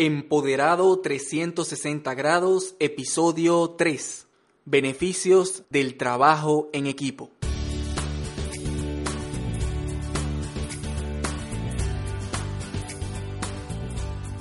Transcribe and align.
Empoderado 0.00 1.00
360 1.00 2.14
grados, 2.14 2.76
episodio 2.78 3.70
3. 3.70 4.28
Beneficios 4.64 5.64
del 5.70 5.96
trabajo 5.96 6.70
en 6.72 6.86
equipo. 6.86 7.32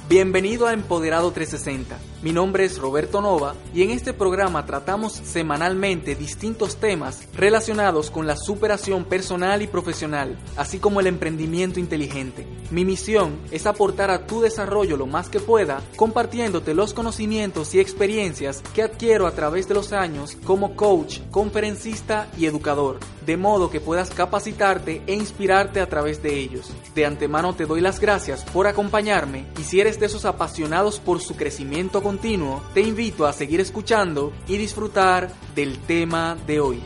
Bienvenido 0.08 0.68
a 0.68 0.74
Empoderado 0.74 1.32
360. 1.32 1.98
Mi 2.24 2.32
nombre 2.32 2.66
es 2.66 2.80
Roberto 2.80 3.22
Nova 3.22 3.54
y 3.76 3.84
en 3.84 3.92
este 3.92 4.12
programa 4.12 4.66
tratamos 4.66 5.14
semanalmente 5.14 6.16
distintos 6.16 6.78
temas 6.78 7.28
relacionados 7.36 8.10
con 8.10 8.26
la 8.26 8.36
superación 8.36 9.06
personal 9.06 9.62
y 9.62 9.68
profesional, 9.68 10.36
así 10.56 10.80
como 10.80 11.00
el 11.00 11.06
emprendimiento 11.06 11.80
inteligente. 11.80 12.48
Mi 12.72 12.86
misión 12.86 13.38
es 13.52 13.68
aportar 13.68 14.10
a 14.10 14.26
tu 14.26 14.42
desarrollo 14.42 14.98
lo 14.98 15.06
más 15.06 15.30
que 15.30 15.40
pueda, 15.40 15.80
compartiéndote 15.96 16.74
los 16.74 16.96
conocimientos 16.96 17.76
y 17.76 17.80
experiencias 17.80 18.64
que 18.74 18.82
adquiero 18.82 19.28
a 19.28 19.32
través 19.34 19.68
de 19.68 19.76
los 19.76 19.94
años 19.94 20.36
como 20.44 20.76
coach, 20.76 21.20
conferencista 21.30 22.28
y 22.36 22.48
educador, 22.48 23.00
de 23.28 23.38
modo 23.38 23.70
que 23.70 23.80
puedas 23.80 24.10
capacitarte 24.10 25.04
e 25.06 25.14
inspirarte 25.14 25.82
a 25.82 25.88
través 25.88 26.24
de 26.24 26.40
ellos. 26.40 26.72
De 26.96 27.06
antemano 27.06 27.54
te 27.54 27.68
doy 27.68 27.80
las 27.80 28.00
gracias 28.00 28.44
por 28.44 28.66
acompañarme 28.66 29.46
y 29.60 29.64
si 29.64 29.80
eres 29.80 30.00
de 30.00 30.08
esos 30.08 30.26
apasionados 30.26 31.00
por 31.00 31.22
su 31.22 31.36
crecimiento 31.36 32.02
continuo, 32.08 32.62
te 32.74 32.80
invito 32.80 33.26
a 33.26 33.34
seguir 33.34 33.60
escuchando 33.60 34.32
y 34.48 34.56
disfrutar 34.56 35.30
del 35.54 35.78
tema 35.78 36.38
de 36.48 36.62
hoy. 36.62 36.80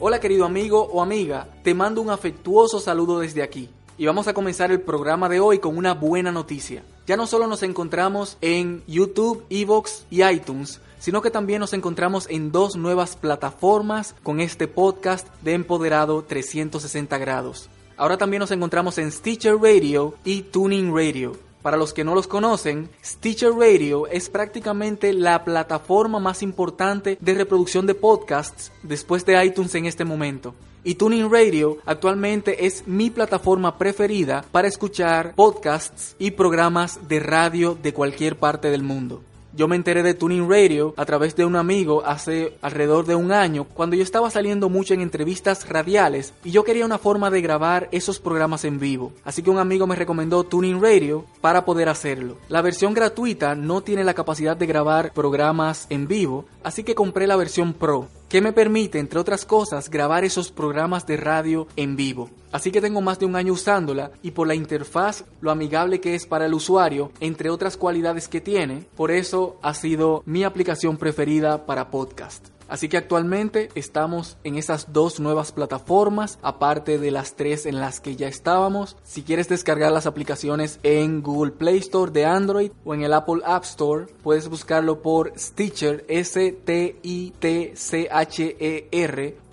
Hola 0.00 0.18
querido 0.18 0.44
amigo 0.44 0.82
o 0.82 1.00
amiga, 1.00 1.46
te 1.62 1.72
mando 1.72 2.02
un 2.02 2.10
afectuoso 2.10 2.80
saludo 2.80 3.20
desde 3.20 3.44
aquí. 3.44 3.70
Y 3.96 4.06
vamos 4.06 4.26
a 4.26 4.34
comenzar 4.34 4.72
el 4.72 4.80
programa 4.80 5.28
de 5.28 5.38
hoy 5.38 5.60
con 5.60 5.78
una 5.78 5.94
buena 5.94 6.32
noticia. 6.32 6.82
Ya 7.06 7.16
no 7.16 7.28
solo 7.28 7.46
nos 7.46 7.62
encontramos 7.62 8.36
en 8.40 8.82
YouTube, 8.88 9.44
Evox 9.48 10.06
y 10.10 10.24
iTunes, 10.24 10.80
sino 10.98 11.22
que 11.22 11.30
también 11.30 11.60
nos 11.60 11.72
encontramos 11.72 12.26
en 12.30 12.50
dos 12.50 12.74
nuevas 12.74 13.14
plataformas 13.14 14.16
con 14.24 14.40
este 14.40 14.66
podcast 14.66 15.28
de 15.42 15.52
Empoderado 15.54 16.24
360 16.24 17.16
grados. 17.18 17.70
Ahora 17.96 18.18
también 18.18 18.40
nos 18.40 18.50
encontramos 18.50 18.98
en 18.98 19.12
Stitcher 19.12 19.54
Radio 19.54 20.16
y 20.24 20.42
Tuning 20.42 20.92
Radio. 20.92 21.49
Para 21.62 21.76
los 21.76 21.92
que 21.92 22.04
no 22.04 22.14
los 22.14 22.26
conocen, 22.26 22.88
Stitcher 23.04 23.52
Radio 23.52 24.06
es 24.06 24.30
prácticamente 24.30 25.12
la 25.12 25.44
plataforma 25.44 26.18
más 26.18 26.42
importante 26.42 27.18
de 27.20 27.34
reproducción 27.34 27.86
de 27.86 27.94
podcasts 27.94 28.72
después 28.82 29.26
de 29.26 29.44
iTunes 29.44 29.74
en 29.74 29.84
este 29.84 30.04
momento. 30.04 30.54
Y 30.82 30.94
Tuning 30.94 31.30
Radio 31.30 31.76
actualmente 31.84 32.64
es 32.64 32.86
mi 32.86 33.10
plataforma 33.10 33.76
preferida 33.76 34.42
para 34.50 34.68
escuchar 34.68 35.34
podcasts 35.34 36.16
y 36.18 36.30
programas 36.30 37.06
de 37.06 37.20
radio 37.20 37.76
de 37.80 37.92
cualquier 37.92 38.36
parte 38.36 38.70
del 38.70 38.82
mundo. 38.82 39.22
Yo 39.52 39.66
me 39.66 39.74
enteré 39.74 40.04
de 40.04 40.14
Tuning 40.14 40.48
Radio 40.48 40.94
a 40.96 41.04
través 41.04 41.34
de 41.34 41.44
un 41.44 41.56
amigo 41.56 42.04
hace 42.06 42.56
alrededor 42.62 43.04
de 43.04 43.16
un 43.16 43.32
año, 43.32 43.64
cuando 43.64 43.96
yo 43.96 44.02
estaba 44.02 44.30
saliendo 44.30 44.68
mucho 44.68 44.94
en 44.94 45.00
entrevistas 45.00 45.68
radiales 45.68 46.32
y 46.44 46.52
yo 46.52 46.62
quería 46.62 46.86
una 46.86 46.98
forma 46.98 47.30
de 47.30 47.40
grabar 47.40 47.88
esos 47.90 48.20
programas 48.20 48.64
en 48.64 48.78
vivo. 48.78 49.12
Así 49.24 49.42
que 49.42 49.50
un 49.50 49.58
amigo 49.58 49.88
me 49.88 49.96
recomendó 49.96 50.44
Tuning 50.44 50.80
Radio 50.80 51.24
para 51.40 51.64
poder 51.64 51.88
hacerlo. 51.88 52.36
La 52.48 52.62
versión 52.62 52.94
gratuita 52.94 53.56
no 53.56 53.80
tiene 53.80 54.04
la 54.04 54.14
capacidad 54.14 54.56
de 54.56 54.66
grabar 54.66 55.12
programas 55.12 55.86
en 55.90 56.06
vivo, 56.06 56.44
así 56.62 56.84
que 56.84 56.94
compré 56.94 57.26
la 57.26 57.36
versión 57.36 57.72
Pro 57.72 58.08
que 58.30 58.40
me 58.40 58.52
permite, 58.52 59.00
entre 59.00 59.18
otras 59.18 59.44
cosas, 59.44 59.90
grabar 59.90 60.24
esos 60.24 60.52
programas 60.52 61.04
de 61.04 61.16
radio 61.16 61.66
en 61.74 61.96
vivo. 61.96 62.30
Así 62.52 62.70
que 62.70 62.80
tengo 62.80 63.00
más 63.00 63.18
de 63.18 63.26
un 63.26 63.34
año 63.34 63.52
usándola 63.52 64.12
y 64.22 64.30
por 64.30 64.46
la 64.46 64.54
interfaz, 64.54 65.24
lo 65.40 65.50
amigable 65.50 66.00
que 66.00 66.14
es 66.14 66.26
para 66.26 66.46
el 66.46 66.54
usuario, 66.54 67.10
entre 67.18 67.50
otras 67.50 67.76
cualidades 67.76 68.28
que 68.28 68.40
tiene, 68.40 68.86
por 68.96 69.10
eso 69.10 69.58
ha 69.62 69.74
sido 69.74 70.22
mi 70.26 70.44
aplicación 70.44 70.96
preferida 70.96 71.66
para 71.66 71.90
podcast. 71.90 72.59
Así 72.70 72.88
que 72.88 72.96
actualmente 72.96 73.68
estamos 73.74 74.38
en 74.44 74.56
esas 74.56 74.92
dos 74.92 75.18
nuevas 75.18 75.50
plataformas, 75.50 76.38
aparte 76.40 76.98
de 76.98 77.10
las 77.10 77.34
tres 77.34 77.66
en 77.66 77.80
las 77.80 78.00
que 78.00 78.14
ya 78.14 78.28
estábamos. 78.28 78.96
Si 79.02 79.22
quieres 79.22 79.48
descargar 79.48 79.90
las 79.90 80.06
aplicaciones 80.06 80.78
en 80.84 81.20
Google 81.20 81.50
Play 81.50 81.78
Store 81.78 82.12
de 82.12 82.24
Android 82.24 82.70
o 82.84 82.94
en 82.94 83.02
el 83.02 83.12
Apple 83.12 83.42
App 83.44 83.64
Store, 83.64 84.06
puedes 84.22 84.48
buscarlo 84.48 85.02
por 85.02 85.32
Stitcher, 85.36 86.04
S-T-I-T-C-H-E-R 86.08 86.60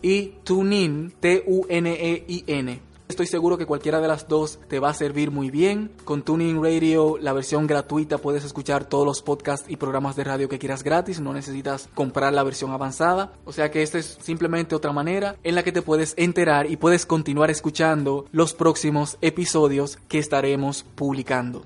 y 0.01 0.27
TuneIn, 0.43 1.13
T-U-N-E-I-N. 1.19 2.86
Estoy 3.07 3.25
seguro 3.27 3.57
que 3.57 3.65
cualquiera 3.65 4.01
de 4.01 4.07
las 4.09 4.27
dos 4.27 4.59
te 4.67 4.79
va 4.79 4.89
a 4.89 4.93
servir 4.93 5.31
muy 5.31 5.49
bien. 5.49 5.91
Con 6.03 6.23
Tuning 6.23 6.61
Radio, 6.61 7.17
la 7.17 7.31
versión 7.31 7.65
gratuita, 7.65 8.17
puedes 8.17 8.43
escuchar 8.43 8.83
todos 8.83 9.05
los 9.05 9.21
podcasts 9.21 9.69
y 9.69 9.77
programas 9.77 10.17
de 10.17 10.25
radio 10.25 10.49
que 10.49 10.59
quieras 10.59 10.83
gratis. 10.83 11.21
No 11.21 11.33
necesitas 11.33 11.87
comprar 11.95 12.33
la 12.33 12.43
versión 12.43 12.71
avanzada. 12.71 13.31
O 13.45 13.53
sea 13.53 13.71
que 13.71 13.81
esta 13.81 13.97
es 13.97 14.17
simplemente 14.21 14.75
otra 14.75 14.91
manera 14.91 15.37
en 15.43 15.55
la 15.55 15.63
que 15.63 15.71
te 15.71 15.81
puedes 15.81 16.15
enterar 16.17 16.69
y 16.69 16.75
puedes 16.75 17.05
continuar 17.05 17.49
escuchando 17.49 18.25
los 18.33 18.53
próximos 18.53 19.17
episodios 19.21 19.97
que 20.09 20.19
estaremos 20.19 20.83
publicando. 20.95 21.63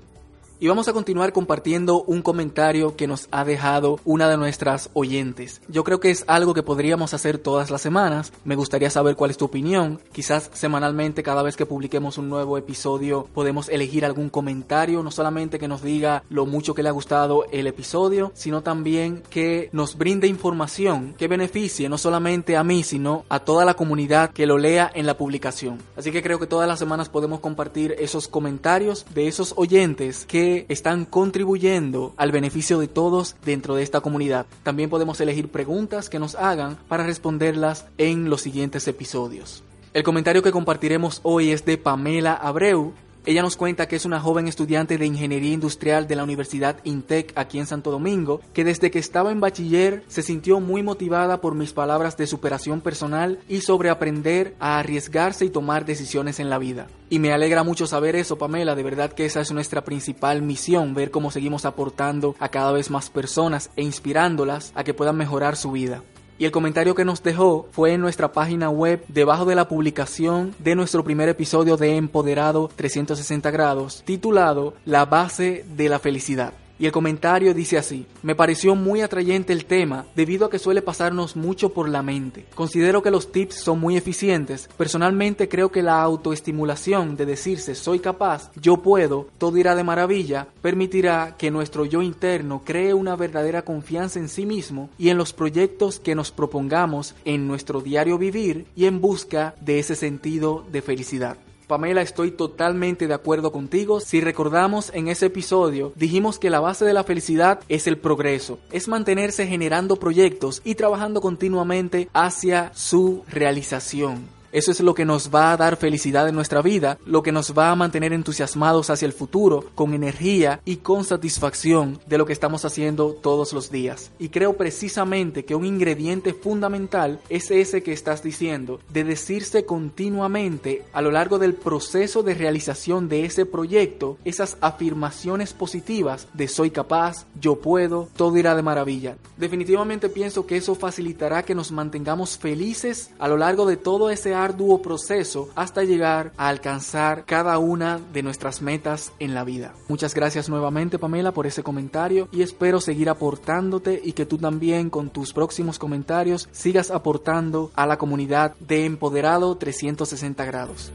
Y 0.62 0.68
vamos 0.68 0.86
a 0.86 0.92
continuar 0.92 1.32
compartiendo 1.32 2.04
un 2.04 2.22
comentario 2.22 2.94
que 2.94 3.08
nos 3.08 3.26
ha 3.32 3.44
dejado 3.44 3.98
una 4.04 4.28
de 4.28 4.36
nuestras 4.36 4.90
oyentes. 4.92 5.60
Yo 5.66 5.82
creo 5.82 5.98
que 5.98 6.12
es 6.12 6.22
algo 6.28 6.54
que 6.54 6.62
podríamos 6.62 7.14
hacer 7.14 7.38
todas 7.38 7.72
las 7.72 7.82
semanas. 7.82 8.32
Me 8.44 8.54
gustaría 8.54 8.88
saber 8.88 9.16
cuál 9.16 9.32
es 9.32 9.36
tu 9.36 9.46
opinión. 9.46 10.00
Quizás 10.12 10.50
semanalmente, 10.52 11.24
cada 11.24 11.42
vez 11.42 11.56
que 11.56 11.66
publiquemos 11.66 12.16
un 12.16 12.28
nuevo 12.28 12.56
episodio, 12.58 13.26
podemos 13.34 13.68
elegir 13.70 14.04
algún 14.04 14.30
comentario, 14.30 15.02
no 15.02 15.10
solamente 15.10 15.58
que 15.58 15.66
nos 15.66 15.82
diga 15.82 16.22
lo 16.30 16.46
mucho 16.46 16.74
que 16.74 16.84
le 16.84 16.90
ha 16.90 16.92
gustado 16.92 17.44
el 17.50 17.66
episodio, 17.66 18.30
sino 18.32 18.62
también 18.62 19.24
que 19.30 19.68
nos 19.72 19.98
brinde 19.98 20.28
información 20.28 21.16
que 21.18 21.26
beneficie 21.26 21.88
no 21.88 21.98
solamente 21.98 22.56
a 22.56 22.62
mí, 22.62 22.84
sino 22.84 23.24
a 23.28 23.40
toda 23.40 23.64
la 23.64 23.74
comunidad 23.74 24.30
que 24.30 24.46
lo 24.46 24.58
lea 24.58 24.88
en 24.94 25.06
la 25.06 25.18
publicación. 25.18 25.78
Así 25.96 26.12
que 26.12 26.22
creo 26.22 26.38
que 26.38 26.46
todas 26.46 26.68
las 26.68 26.78
semanas 26.78 27.08
podemos 27.08 27.40
compartir 27.40 27.96
esos 27.98 28.28
comentarios 28.28 29.04
de 29.12 29.26
esos 29.26 29.54
oyentes 29.56 30.24
que 30.24 30.51
están 30.68 31.04
contribuyendo 31.04 32.14
al 32.16 32.32
beneficio 32.32 32.78
de 32.78 32.88
todos 32.88 33.36
dentro 33.44 33.74
de 33.74 33.82
esta 33.82 34.00
comunidad. 34.00 34.46
También 34.62 34.90
podemos 34.90 35.20
elegir 35.20 35.48
preguntas 35.48 36.08
que 36.08 36.18
nos 36.18 36.34
hagan 36.34 36.78
para 36.88 37.06
responderlas 37.06 37.86
en 37.98 38.30
los 38.30 38.42
siguientes 38.42 38.86
episodios. 38.88 39.62
El 39.94 40.04
comentario 40.04 40.42
que 40.42 40.52
compartiremos 40.52 41.20
hoy 41.22 41.50
es 41.50 41.66
de 41.66 41.76
Pamela 41.76 42.32
Abreu, 42.32 42.94
ella 43.24 43.42
nos 43.42 43.56
cuenta 43.56 43.86
que 43.86 43.94
es 43.94 44.04
una 44.04 44.18
joven 44.18 44.48
estudiante 44.48 44.98
de 44.98 45.06
ingeniería 45.06 45.52
industrial 45.52 46.08
de 46.08 46.16
la 46.16 46.24
Universidad 46.24 46.78
INTEC 46.82 47.32
aquí 47.36 47.60
en 47.60 47.66
Santo 47.66 47.92
Domingo, 47.92 48.40
que 48.52 48.64
desde 48.64 48.90
que 48.90 48.98
estaba 48.98 49.30
en 49.30 49.38
bachiller 49.38 50.02
se 50.08 50.22
sintió 50.22 50.58
muy 50.58 50.82
motivada 50.82 51.40
por 51.40 51.54
mis 51.54 51.72
palabras 51.72 52.16
de 52.16 52.26
superación 52.26 52.80
personal 52.80 53.38
y 53.48 53.60
sobre 53.60 53.90
aprender 53.90 54.56
a 54.58 54.80
arriesgarse 54.80 55.44
y 55.44 55.50
tomar 55.50 55.84
decisiones 55.84 56.40
en 56.40 56.50
la 56.50 56.58
vida. 56.58 56.88
Y 57.10 57.20
me 57.20 57.32
alegra 57.32 57.62
mucho 57.62 57.86
saber 57.86 58.16
eso, 58.16 58.38
Pamela, 58.38 58.74
de 58.74 58.82
verdad 58.82 59.12
que 59.12 59.24
esa 59.24 59.40
es 59.40 59.52
nuestra 59.52 59.84
principal 59.84 60.42
misión, 60.42 60.94
ver 60.94 61.12
cómo 61.12 61.30
seguimos 61.30 61.64
aportando 61.64 62.34
a 62.40 62.48
cada 62.48 62.72
vez 62.72 62.90
más 62.90 63.08
personas 63.08 63.70
e 63.76 63.82
inspirándolas 63.82 64.72
a 64.74 64.82
que 64.82 64.94
puedan 64.94 65.16
mejorar 65.16 65.56
su 65.56 65.70
vida. 65.70 66.02
Y 66.38 66.44
el 66.44 66.50
comentario 66.50 66.94
que 66.94 67.04
nos 67.04 67.22
dejó 67.22 67.68
fue 67.72 67.92
en 67.92 68.00
nuestra 68.00 68.32
página 68.32 68.70
web 68.70 69.04
debajo 69.08 69.44
de 69.44 69.54
la 69.54 69.68
publicación 69.68 70.54
de 70.58 70.74
nuestro 70.74 71.04
primer 71.04 71.28
episodio 71.28 71.76
de 71.76 71.96
Empoderado 71.96 72.70
360 72.74 73.50
grados 73.50 74.02
titulado 74.04 74.74
La 74.84 75.04
base 75.04 75.64
de 75.76 75.88
la 75.88 75.98
felicidad. 75.98 76.52
Y 76.78 76.86
el 76.86 76.92
comentario 76.92 77.54
dice 77.54 77.78
así, 77.78 78.06
me 78.22 78.34
pareció 78.34 78.74
muy 78.74 79.02
atrayente 79.02 79.52
el 79.52 79.66
tema 79.66 80.06
debido 80.16 80.46
a 80.46 80.50
que 80.50 80.58
suele 80.58 80.82
pasarnos 80.82 81.36
mucho 81.36 81.72
por 81.72 81.88
la 81.88 82.02
mente. 82.02 82.46
Considero 82.54 83.02
que 83.02 83.10
los 83.10 83.30
tips 83.30 83.56
son 83.56 83.80
muy 83.80 83.96
eficientes. 83.96 84.68
Personalmente 84.76 85.48
creo 85.48 85.70
que 85.70 85.82
la 85.82 86.02
autoestimulación 86.02 87.16
de 87.16 87.26
decirse 87.26 87.74
soy 87.74 88.00
capaz, 88.00 88.50
yo 88.60 88.78
puedo, 88.78 89.28
todo 89.38 89.56
irá 89.58 89.74
de 89.74 89.84
maravilla, 89.84 90.48
permitirá 90.60 91.36
que 91.36 91.50
nuestro 91.50 91.84
yo 91.84 92.02
interno 92.02 92.62
cree 92.64 92.94
una 92.94 93.16
verdadera 93.16 93.62
confianza 93.62 94.18
en 94.18 94.28
sí 94.28 94.46
mismo 94.46 94.90
y 94.98 95.10
en 95.10 95.18
los 95.18 95.32
proyectos 95.32 96.00
que 96.00 96.14
nos 96.14 96.30
propongamos 96.30 97.14
en 97.24 97.46
nuestro 97.46 97.80
diario 97.80 98.18
vivir 98.18 98.66
y 98.74 98.86
en 98.86 99.00
busca 99.00 99.54
de 99.60 99.78
ese 99.78 99.94
sentido 99.94 100.64
de 100.70 100.82
felicidad. 100.82 101.36
Pamela, 101.72 102.02
estoy 102.02 102.32
totalmente 102.32 103.06
de 103.06 103.14
acuerdo 103.14 103.50
contigo. 103.50 103.98
Si 103.98 104.20
recordamos 104.20 104.90
en 104.92 105.08
ese 105.08 105.24
episodio, 105.24 105.94
dijimos 105.96 106.38
que 106.38 106.50
la 106.50 106.60
base 106.60 106.84
de 106.84 106.92
la 106.92 107.02
felicidad 107.02 107.60
es 107.70 107.86
el 107.86 107.96
progreso, 107.96 108.58
es 108.70 108.88
mantenerse 108.88 109.46
generando 109.46 109.96
proyectos 109.96 110.60
y 110.66 110.74
trabajando 110.74 111.22
continuamente 111.22 112.10
hacia 112.12 112.72
su 112.74 113.24
realización. 113.26 114.41
Eso 114.52 114.70
es 114.70 114.80
lo 114.80 114.94
que 114.94 115.06
nos 115.06 115.34
va 115.34 115.52
a 115.52 115.56
dar 115.56 115.76
felicidad 115.76 116.28
en 116.28 116.34
nuestra 116.34 116.60
vida, 116.60 116.98
lo 117.06 117.22
que 117.22 117.32
nos 117.32 117.56
va 117.56 117.70
a 117.70 117.76
mantener 117.76 118.12
entusiasmados 118.12 118.90
hacia 118.90 119.06
el 119.06 119.14
futuro, 119.14 119.64
con 119.74 119.94
energía 119.94 120.60
y 120.66 120.76
con 120.76 121.04
satisfacción 121.04 121.98
de 122.06 122.18
lo 122.18 122.26
que 122.26 122.34
estamos 122.34 122.66
haciendo 122.66 123.14
todos 123.14 123.54
los 123.54 123.70
días. 123.70 124.10
Y 124.18 124.28
creo 124.28 124.58
precisamente 124.58 125.46
que 125.46 125.54
un 125.54 125.64
ingrediente 125.64 126.34
fundamental 126.34 127.18
es 127.30 127.50
ese 127.50 127.82
que 127.82 127.92
estás 127.92 128.22
diciendo, 128.22 128.78
de 128.92 129.04
decirse 129.04 129.64
continuamente 129.64 130.84
a 130.92 131.00
lo 131.00 131.10
largo 131.10 131.38
del 131.38 131.54
proceso 131.54 132.22
de 132.22 132.34
realización 132.34 133.08
de 133.08 133.24
ese 133.24 133.46
proyecto 133.46 134.18
esas 134.24 134.58
afirmaciones 134.60 135.54
positivas 135.54 136.28
de 136.34 136.48
soy 136.48 136.70
capaz, 136.70 137.26
yo 137.40 137.56
puedo, 137.56 138.08
todo 138.16 138.36
irá 138.36 138.54
de 138.54 138.62
maravilla. 138.62 139.16
Definitivamente 139.36 140.08
pienso 140.08 140.46
que 140.46 140.56
eso 140.56 140.74
facilitará 140.74 141.42
que 141.42 141.54
nos 141.54 141.72
mantengamos 141.72 142.36
felices 142.36 143.10
a 143.18 143.28
lo 143.28 143.36
largo 143.36 143.66
de 143.66 143.76
todo 143.76 144.10
ese 144.10 144.34
arduo 144.44 144.82
proceso 144.82 145.48
hasta 145.54 145.84
llegar 145.84 146.32
a 146.36 146.48
alcanzar 146.48 147.24
cada 147.24 147.58
una 147.58 147.98
de 148.12 148.22
nuestras 148.22 148.62
metas 148.62 149.12
en 149.18 149.34
la 149.34 149.44
vida. 149.44 149.74
Muchas 149.88 150.14
gracias 150.14 150.48
nuevamente 150.48 150.98
Pamela 150.98 151.32
por 151.32 151.46
ese 151.46 151.62
comentario 151.62 152.28
y 152.32 152.42
espero 152.42 152.80
seguir 152.80 153.08
aportándote 153.08 154.00
y 154.02 154.12
que 154.12 154.26
tú 154.26 154.38
también 154.38 154.90
con 154.90 155.10
tus 155.10 155.32
próximos 155.32 155.78
comentarios 155.78 156.48
sigas 156.52 156.90
aportando 156.90 157.70
a 157.74 157.86
la 157.86 157.98
comunidad 157.98 158.54
de 158.60 158.84
Empoderado 158.84 159.56
360 159.56 160.44
grados. 160.44 160.92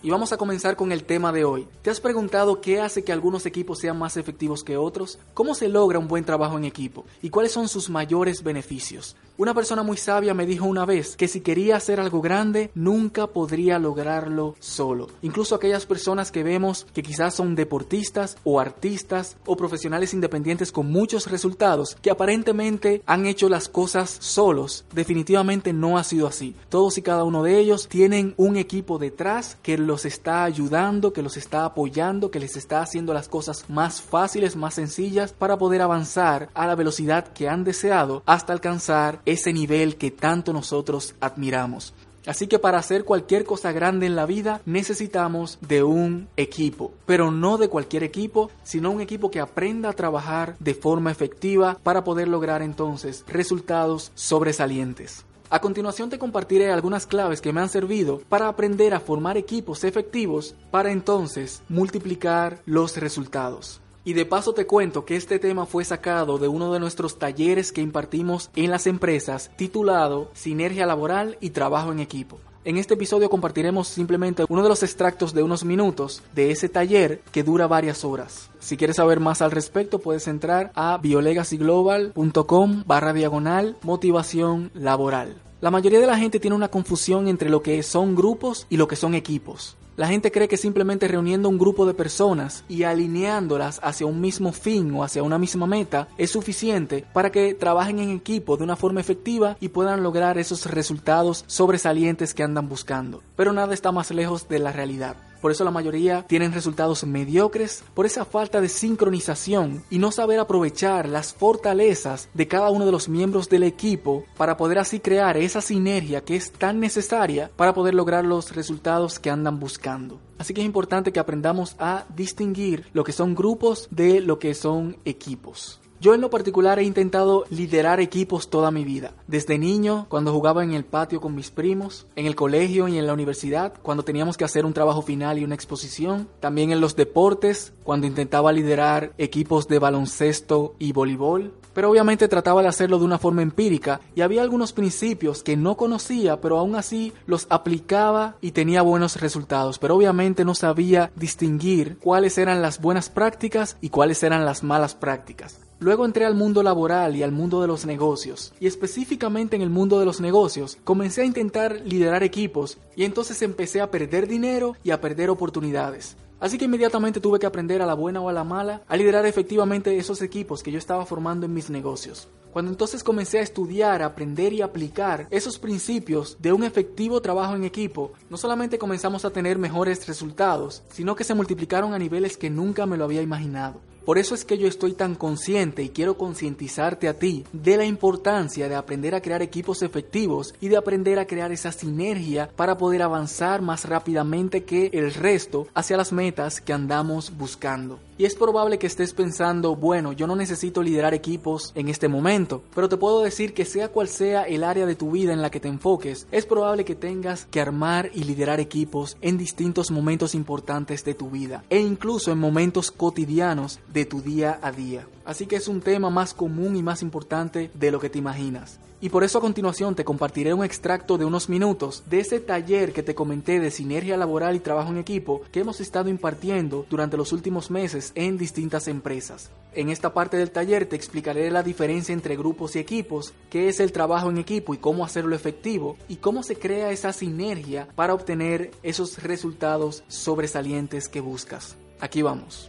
Y 0.00 0.10
vamos 0.10 0.32
a 0.32 0.36
comenzar 0.36 0.76
con 0.76 0.92
el 0.92 1.04
tema 1.04 1.32
de 1.32 1.44
hoy. 1.44 1.66
¿Te 1.82 1.90
has 1.90 2.00
preguntado 2.00 2.60
qué 2.60 2.80
hace 2.80 3.02
que 3.02 3.12
algunos 3.12 3.46
equipos 3.46 3.80
sean 3.80 3.98
más 3.98 4.16
efectivos 4.16 4.62
que 4.62 4.76
otros? 4.76 5.18
¿Cómo 5.34 5.54
se 5.54 5.68
logra 5.68 5.98
un 5.98 6.06
buen 6.06 6.24
trabajo 6.24 6.56
en 6.56 6.64
equipo? 6.64 7.04
¿Y 7.20 7.30
cuáles 7.30 7.52
son 7.52 7.68
sus 7.68 7.90
mayores 7.90 8.44
beneficios? 8.44 9.16
Una 9.40 9.54
persona 9.54 9.84
muy 9.84 9.96
sabia 9.96 10.34
me 10.34 10.46
dijo 10.46 10.64
una 10.64 10.84
vez 10.84 11.16
que 11.16 11.28
si 11.28 11.42
quería 11.42 11.76
hacer 11.76 12.00
algo 12.00 12.20
grande, 12.20 12.72
nunca 12.74 13.28
podría 13.28 13.78
lograrlo 13.78 14.56
solo. 14.58 15.06
Incluso 15.22 15.54
aquellas 15.54 15.86
personas 15.86 16.32
que 16.32 16.42
vemos 16.42 16.88
que 16.92 17.04
quizás 17.04 17.34
son 17.34 17.54
deportistas 17.54 18.36
o 18.42 18.58
artistas 18.58 19.36
o 19.46 19.56
profesionales 19.56 20.12
independientes 20.12 20.72
con 20.72 20.90
muchos 20.90 21.30
resultados 21.30 21.96
que 22.02 22.10
aparentemente 22.10 23.00
han 23.06 23.26
hecho 23.26 23.48
las 23.48 23.68
cosas 23.68 24.10
solos, 24.10 24.84
definitivamente 24.92 25.72
no 25.72 25.98
ha 25.98 26.02
sido 26.02 26.26
así. 26.26 26.56
Todos 26.68 26.98
y 26.98 27.02
cada 27.02 27.22
uno 27.22 27.44
de 27.44 27.60
ellos 27.60 27.86
tienen 27.86 28.34
un 28.38 28.56
equipo 28.56 28.98
detrás 28.98 29.56
que 29.62 29.78
los 29.78 30.04
está 30.04 30.42
ayudando, 30.42 31.12
que 31.12 31.22
los 31.22 31.36
está 31.36 31.64
apoyando, 31.64 32.32
que 32.32 32.40
les 32.40 32.56
está 32.56 32.82
haciendo 32.82 33.14
las 33.14 33.28
cosas 33.28 33.66
más 33.68 34.02
fáciles, 34.02 34.56
más 34.56 34.74
sencillas 34.74 35.32
para 35.32 35.58
poder 35.58 35.80
avanzar 35.80 36.48
a 36.54 36.66
la 36.66 36.74
velocidad 36.74 37.32
que 37.32 37.48
han 37.48 37.62
deseado 37.62 38.24
hasta 38.26 38.52
alcanzar 38.52 39.20
ese 39.32 39.52
nivel 39.52 39.96
que 39.96 40.10
tanto 40.10 40.52
nosotros 40.52 41.14
admiramos. 41.20 41.92
Así 42.26 42.46
que 42.46 42.58
para 42.58 42.78
hacer 42.78 43.04
cualquier 43.04 43.44
cosa 43.44 43.72
grande 43.72 44.06
en 44.06 44.16
la 44.16 44.26
vida 44.26 44.60
necesitamos 44.66 45.58
de 45.60 45.82
un 45.82 46.28
equipo, 46.36 46.92
pero 47.06 47.30
no 47.30 47.56
de 47.58 47.68
cualquier 47.68 48.02
equipo, 48.04 48.50
sino 48.64 48.90
un 48.90 49.00
equipo 49.00 49.30
que 49.30 49.40
aprenda 49.40 49.90
a 49.90 49.94
trabajar 49.94 50.56
de 50.58 50.74
forma 50.74 51.10
efectiva 51.10 51.78
para 51.82 52.04
poder 52.04 52.28
lograr 52.28 52.60
entonces 52.62 53.24
resultados 53.28 54.12
sobresalientes. 54.14 55.24
A 55.50 55.60
continuación 55.60 56.10
te 56.10 56.18
compartiré 56.18 56.70
algunas 56.70 57.06
claves 57.06 57.40
que 57.40 57.52
me 57.52 57.62
han 57.62 57.70
servido 57.70 58.20
para 58.28 58.48
aprender 58.48 58.92
a 58.92 59.00
formar 59.00 59.38
equipos 59.38 59.84
efectivos 59.84 60.54
para 60.70 60.90
entonces 60.90 61.62
multiplicar 61.70 62.60
los 62.66 62.98
resultados. 62.98 63.80
Y 64.08 64.14
de 64.14 64.24
paso 64.24 64.54
te 64.54 64.66
cuento 64.66 65.04
que 65.04 65.16
este 65.16 65.38
tema 65.38 65.66
fue 65.66 65.84
sacado 65.84 66.38
de 66.38 66.48
uno 66.48 66.72
de 66.72 66.80
nuestros 66.80 67.18
talleres 67.18 67.72
que 67.72 67.82
impartimos 67.82 68.48
en 68.56 68.70
las 68.70 68.86
empresas 68.86 69.50
titulado 69.56 70.30
Sinergia 70.32 70.86
Laboral 70.86 71.36
y 71.42 71.50
Trabajo 71.50 71.92
en 71.92 71.98
Equipo. 71.98 72.38
En 72.64 72.78
este 72.78 72.94
episodio 72.94 73.28
compartiremos 73.28 73.86
simplemente 73.86 74.46
uno 74.48 74.62
de 74.62 74.70
los 74.70 74.82
extractos 74.82 75.34
de 75.34 75.42
unos 75.42 75.62
minutos 75.62 76.22
de 76.34 76.50
ese 76.52 76.70
taller 76.70 77.20
que 77.32 77.42
dura 77.42 77.66
varias 77.66 78.02
horas. 78.02 78.48
Si 78.60 78.78
quieres 78.78 78.96
saber 78.96 79.20
más 79.20 79.42
al 79.42 79.50
respecto 79.50 79.98
puedes 79.98 80.26
entrar 80.26 80.72
a 80.74 80.96
biolegacyglobal.com 80.96 82.84
barra 82.86 83.12
diagonal 83.12 83.76
motivación 83.82 84.70
laboral. 84.72 85.36
La 85.60 85.70
mayoría 85.70 86.00
de 86.00 86.06
la 86.06 86.16
gente 86.16 86.40
tiene 86.40 86.56
una 86.56 86.68
confusión 86.68 87.28
entre 87.28 87.50
lo 87.50 87.60
que 87.60 87.82
son 87.82 88.14
grupos 88.14 88.66
y 88.70 88.78
lo 88.78 88.88
que 88.88 88.96
son 88.96 89.14
equipos. 89.14 89.76
La 89.98 90.06
gente 90.06 90.30
cree 90.30 90.46
que 90.46 90.56
simplemente 90.56 91.08
reuniendo 91.08 91.48
un 91.48 91.58
grupo 91.58 91.84
de 91.84 91.92
personas 91.92 92.62
y 92.68 92.84
alineándolas 92.84 93.80
hacia 93.82 94.06
un 94.06 94.20
mismo 94.20 94.52
fin 94.52 94.94
o 94.94 95.02
hacia 95.02 95.24
una 95.24 95.38
misma 95.38 95.66
meta 95.66 96.06
es 96.16 96.30
suficiente 96.30 97.04
para 97.12 97.32
que 97.32 97.52
trabajen 97.52 97.98
en 97.98 98.10
equipo 98.10 98.56
de 98.56 98.62
una 98.62 98.76
forma 98.76 99.00
efectiva 99.00 99.56
y 99.58 99.70
puedan 99.70 100.04
lograr 100.04 100.38
esos 100.38 100.66
resultados 100.66 101.42
sobresalientes 101.48 102.32
que 102.32 102.44
andan 102.44 102.68
buscando. 102.68 103.24
Pero 103.34 103.52
nada 103.52 103.74
está 103.74 103.90
más 103.90 104.12
lejos 104.12 104.48
de 104.48 104.60
la 104.60 104.70
realidad. 104.70 105.16
Por 105.40 105.50
eso 105.50 105.64
la 105.64 105.70
mayoría 105.70 106.22
tienen 106.26 106.52
resultados 106.52 107.04
mediocres 107.04 107.84
por 107.94 108.06
esa 108.06 108.24
falta 108.24 108.60
de 108.60 108.68
sincronización 108.68 109.84
y 109.90 109.98
no 109.98 110.10
saber 110.10 110.40
aprovechar 110.40 111.08
las 111.08 111.32
fortalezas 111.32 112.28
de 112.34 112.48
cada 112.48 112.70
uno 112.70 112.84
de 112.84 112.92
los 112.92 113.08
miembros 113.08 113.48
del 113.48 113.62
equipo 113.62 114.24
para 114.36 114.56
poder 114.56 114.78
así 114.78 115.00
crear 115.00 115.36
esa 115.36 115.60
sinergia 115.60 116.22
que 116.22 116.36
es 116.36 116.52
tan 116.52 116.80
necesaria 116.80 117.50
para 117.56 117.74
poder 117.74 117.94
lograr 117.94 118.24
los 118.24 118.54
resultados 118.54 119.18
que 119.18 119.30
andan 119.30 119.60
buscando. 119.60 120.20
Así 120.38 120.54
que 120.54 120.60
es 120.60 120.66
importante 120.66 121.12
que 121.12 121.20
aprendamos 121.20 121.76
a 121.78 122.04
distinguir 122.14 122.86
lo 122.92 123.04
que 123.04 123.12
son 123.12 123.34
grupos 123.34 123.88
de 123.90 124.20
lo 124.20 124.38
que 124.38 124.54
son 124.54 124.96
equipos. 125.04 125.80
Yo 126.00 126.14
en 126.14 126.20
lo 126.20 126.30
particular 126.30 126.78
he 126.78 126.84
intentado 126.84 127.44
liderar 127.50 127.98
equipos 127.98 128.50
toda 128.50 128.70
mi 128.70 128.84
vida. 128.84 129.14
Desde 129.26 129.58
niño, 129.58 130.06
cuando 130.08 130.32
jugaba 130.32 130.62
en 130.62 130.72
el 130.72 130.84
patio 130.84 131.20
con 131.20 131.34
mis 131.34 131.50
primos, 131.50 132.06
en 132.14 132.26
el 132.26 132.36
colegio 132.36 132.86
y 132.86 132.98
en 132.98 133.06
la 133.08 133.12
universidad, 133.14 133.74
cuando 133.82 134.04
teníamos 134.04 134.36
que 134.36 134.44
hacer 134.44 134.64
un 134.64 134.72
trabajo 134.72 135.02
final 135.02 135.38
y 135.38 135.44
una 135.44 135.56
exposición. 135.56 136.28
También 136.38 136.70
en 136.70 136.80
los 136.80 136.94
deportes, 136.94 137.72
cuando 137.82 138.06
intentaba 138.06 138.52
liderar 138.52 139.12
equipos 139.18 139.66
de 139.66 139.80
baloncesto 139.80 140.76
y 140.78 140.92
voleibol. 140.92 141.52
Pero 141.74 141.90
obviamente 141.90 142.28
trataba 142.28 142.62
de 142.62 142.68
hacerlo 142.68 143.00
de 143.00 143.04
una 143.04 143.18
forma 143.18 143.42
empírica 143.42 144.00
y 144.14 144.20
había 144.20 144.42
algunos 144.42 144.72
principios 144.72 145.42
que 145.42 145.56
no 145.56 145.76
conocía, 145.76 146.40
pero 146.40 146.58
aún 146.58 146.76
así 146.76 147.12
los 147.26 147.48
aplicaba 147.50 148.36
y 148.40 148.52
tenía 148.52 148.82
buenos 148.82 149.20
resultados. 149.20 149.80
Pero 149.80 149.96
obviamente 149.96 150.44
no 150.44 150.54
sabía 150.54 151.10
distinguir 151.16 151.98
cuáles 151.98 152.38
eran 152.38 152.62
las 152.62 152.80
buenas 152.80 153.10
prácticas 153.10 153.76
y 153.80 153.90
cuáles 153.90 154.22
eran 154.22 154.44
las 154.44 154.62
malas 154.62 154.94
prácticas. 154.94 155.67
Luego 155.80 156.04
entré 156.04 156.24
al 156.24 156.34
mundo 156.34 156.64
laboral 156.64 157.14
y 157.14 157.22
al 157.22 157.30
mundo 157.30 157.60
de 157.60 157.68
los 157.68 157.86
negocios, 157.86 158.52
y 158.58 158.66
específicamente 158.66 159.54
en 159.54 159.62
el 159.62 159.70
mundo 159.70 160.00
de 160.00 160.06
los 160.06 160.20
negocios 160.20 160.76
comencé 160.82 161.22
a 161.22 161.24
intentar 161.24 161.82
liderar 161.84 162.24
equipos 162.24 162.78
y 162.96 163.04
entonces 163.04 163.40
empecé 163.42 163.80
a 163.80 163.88
perder 163.88 164.26
dinero 164.26 164.74
y 164.82 164.90
a 164.90 165.00
perder 165.00 165.30
oportunidades. 165.30 166.16
Así 166.40 166.58
que 166.58 166.64
inmediatamente 166.64 167.20
tuve 167.20 167.38
que 167.38 167.46
aprender 167.46 167.80
a 167.80 167.86
la 167.86 167.94
buena 167.94 168.20
o 168.20 168.28
a 168.28 168.32
la 168.32 168.42
mala 168.42 168.82
a 168.88 168.96
liderar 168.96 169.24
efectivamente 169.24 169.96
esos 169.96 170.20
equipos 170.20 170.64
que 170.64 170.72
yo 170.72 170.78
estaba 170.78 171.06
formando 171.06 171.46
en 171.46 171.54
mis 171.54 171.70
negocios. 171.70 172.28
Cuando 172.52 172.72
entonces 172.72 173.04
comencé 173.04 173.38
a 173.38 173.42
estudiar, 173.42 174.02
aprender 174.02 174.52
y 174.52 174.62
aplicar 174.62 175.28
esos 175.30 175.60
principios 175.60 176.38
de 176.40 176.52
un 176.52 176.64
efectivo 176.64 177.20
trabajo 177.20 177.54
en 177.54 177.64
equipo, 177.64 178.12
no 178.30 178.36
solamente 178.36 178.78
comenzamos 178.78 179.24
a 179.24 179.30
tener 179.30 179.58
mejores 179.58 180.08
resultados, 180.08 180.82
sino 180.90 181.14
que 181.14 181.24
se 181.24 181.34
multiplicaron 181.34 181.94
a 181.94 181.98
niveles 181.98 182.36
que 182.36 182.50
nunca 182.50 182.84
me 182.86 182.96
lo 182.96 183.04
había 183.04 183.22
imaginado. 183.22 183.80
Por 184.08 184.16
eso 184.16 184.34
es 184.34 184.46
que 184.46 184.56
yo 184.56 184.68
estoy 184.68 184.94
tan 184.94 185.14
consciente 185.14 185.82
y 185.82 185.90
quiero 185.90 186.16
concientizarte 186.16 187.08
a 187.08 187.18
ti 187.18 187.44
de 187.52 187.76
la 187.76 187.84
importancia 187.84 188.66
de 188.66 188.74
aprender 188.74 189.14
a 189.14 189.20
crear 189.20 189.42
equipos 189.42 189.82
efectivos 189.82 190.54
y 190.62 190.68
de 190.68 190.78
aprender 190.78 191.18
a 191.18 191.26
crear 191.26 191.52
esa 191.52 191.72
sinergia 191.72 192.48
para 192.56 192.78
poder 192.78 193.02
avanzar 193.02 193.60
más 193.60 193.84
rápidamente 193.84 194.64
que 194.64 194.88
el 194.94 195.12
resto 195.12 195.66
hacia 195.74 195.98
las 195.98 196.10
metas 196.10 196.62
que 196.62 196.72
andamos 196.72 197.36
buscando. 197.36 197.98
Y 198.16 198.24
es 198.24 198.34
probable 198.34 198.80
que 198.80 198.88
estés 198.88 199.12
pensando, 199.12 199.76
bueno, 199.76 200.12
yo 200.12 200.26
no 200.26 200.34
necesito 200.34 200.82
liderar 200.82 201.14
equipos 201.14 201.70
en 201.76 201.88
este 201.88 202.08
momento, 202.08 202.62
pero 202.74 202.88
te 202.88 202.96
puedo 202.96 203.22
decir 203.22 203.54
que 203.54 203.64
sea 203.64 203.90
cual 203.90 204.08
sea 204.08 204.42
el 204.42 204.64
área 204.64 204.86
de 204.86 204.96
tu 204.96 205.12
vida 205.12 205.32
en 205.32 205.40
la 205.40 205.50
que 205.50 205.60
te 205.60 205.68
enfoques, 205.68 206.26
es 206.32 206.44
probable 206.44 206.84
que 206.84 206.96
tengas 206.96 207.46
que 207.46 207.60
armar 207.60 208.10
y 208.12 208.24
liderar 208.24 208.58
equipos 208.58 209.16
en 209.20 209.38
distintos 209.38 209.92
momentos 209.92 210.34
importantes 210.34 211.04
de 211.04 211.14
tu 211.14 211.30
vida 211.30 211.62
e 211.70 211.78
incluso 211.78 212.32
en 212.32 212.38
momentos 212.38 212.90
cotidianos 212.90 213.78
tu 214.04 214.22
día 214.22 214.58
a 214.62 214.72
día. 214.72 215.06
Así 215.24 215.46
que 215.46 215.56
es 215.56 215.68
un 215.68 215.80
tema 215.80 216.10
más 216.10 216.34
común 216.34 216.76
y 216.76 216.82
más 216.82 217.02
importante 217.02 217.70
de 217.74 217.90
lo 217.90 218.00
que 218.00 218.10
te 218.10 218.18
imaginas. 218.18 218.78
Y 219.00 219.10
por 219.10 219.22
eso 219.22 219.38
a 219.38 219.40
continuación 219.40 219.94
te 219.94 220.04
compartiré 220.04 220.52
un 220.52 220.64
extracto 220.64 221.18
de 221.18 221.24
unos 221.24 221.48
minutos 221.48 222.02
de 222.06 222.18
ese 222.18 222.40
taller 222.40 222.92
que 222.92 223.04
te 223.04 223.14
comenté 223.14 223.60
de 223.60 223.70
sinergia 223.70 224.16
laboral 224.16 224.56
y 224.56 224.60
trabajo 224.60 224.90
en 224.90 224.98
equipo 224.98 225.42
que 225.52 225.60
hemos 225.60 225.80
estado 225.80 226.08
impartiendo 226.08 226.84
durante 226.90 227.16
los 227.16 227.32
últimos 227.32 227.70
meses 227.70 228.10
en 228.16 228.36
distintas 228.38 228.88
empresas. 228.88 229.50
En 229.72 229.90
esta 229.90 230.12
parte 230.12 230.36
del 230.36 230.50
taller 230.50 230.86
te 230.86 230.96
explicaré 230.96 231.48
la 231.52 231.62
diferencia 231.62 232.12
entre 232.12 232.36
grupos 232.36 232.74
y 232.74 232.80
equipos, 232.80 233.34
qué 233.50 233.68
es 233.68 233.78
el 233.78 233.92
trabajo 233.92 234.30
en 234.30 234.38
equipo 234.38 234.74
y 234.74 234.78
cómo 234.78 235.04
hacerlo 235.04 235.36
efectivo, 235.36 235.96
y 236.08 236.16
cómo 236.16 236.42
se 236.42 236.56
crea 236.56 236.90
esa 236.90 237.12
sinergia 237.12 237.86
para 237.94 238.14
obtener 238.14 238.72
esos 238.82 239.22
resultados 239.22 240.02
sobresalientes 240.08 241.08
que 241.08 241.20
buscas. 241.20 241.76
Aquí 242.00 242.22
vamos. 242.22 242.68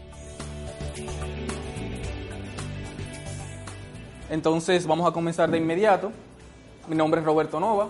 Entonces 4.29 4.86
vamos 4.86 5.09
a 5.09 5.12
comenzar 5.12 5.50
de 5.50 5.57
inmediato 5.57 6.12
Mi 6.88 6.95
nombre 6.95 7.19
es 7.19 7.25
Roberto 7.25 7.59
Nova 7.59 7.89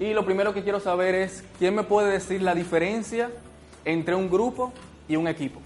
y 0.00 0.12
lo 0.14 0.24
primero 0.24 0.52
que 0.52 0.62
quiero 0.62 0.80
saber 0.80 1.14
es 1.14 1.44
quién 1.58 1.74
me 1.74 1.84
puede 1.84 2.10
decir 2.10 2.42
la 2.42 2.54
diferencia 2.54 3.30
entre 3.84 4.14
un 4.16 4.28
grupo 4.28 4.72
y 5.06 5.16
un 5.16 5.28
equipo. 5.28 5.60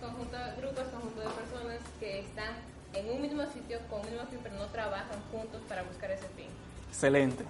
Conjunto 0.00 0.36
de 0.36 0.60
grupos, 0.60 0.84
conjunto 0.92 1.20
de 1.20 1.28
personas 1.28 1.78
que 2.00 2.20
están 2.20 2.54
en 2.94 3.10
un 3.10 3.22
mismo 3.22 3.42
sitio 3.52 3.78
con 3.88 4.00
un 4.00 4.06
mismo 4.06 4.26
fin, 4.28 4.40
pero 4.42 4.56
no 4.56 4.66
trabajan 4.66 5.20
juntos 5.30 5.60
para 5.68 5.82
buscar 5.84 6.10
ese 6.10 6.26
fin. 6.36 6.46
Excelente. 6.88 7.44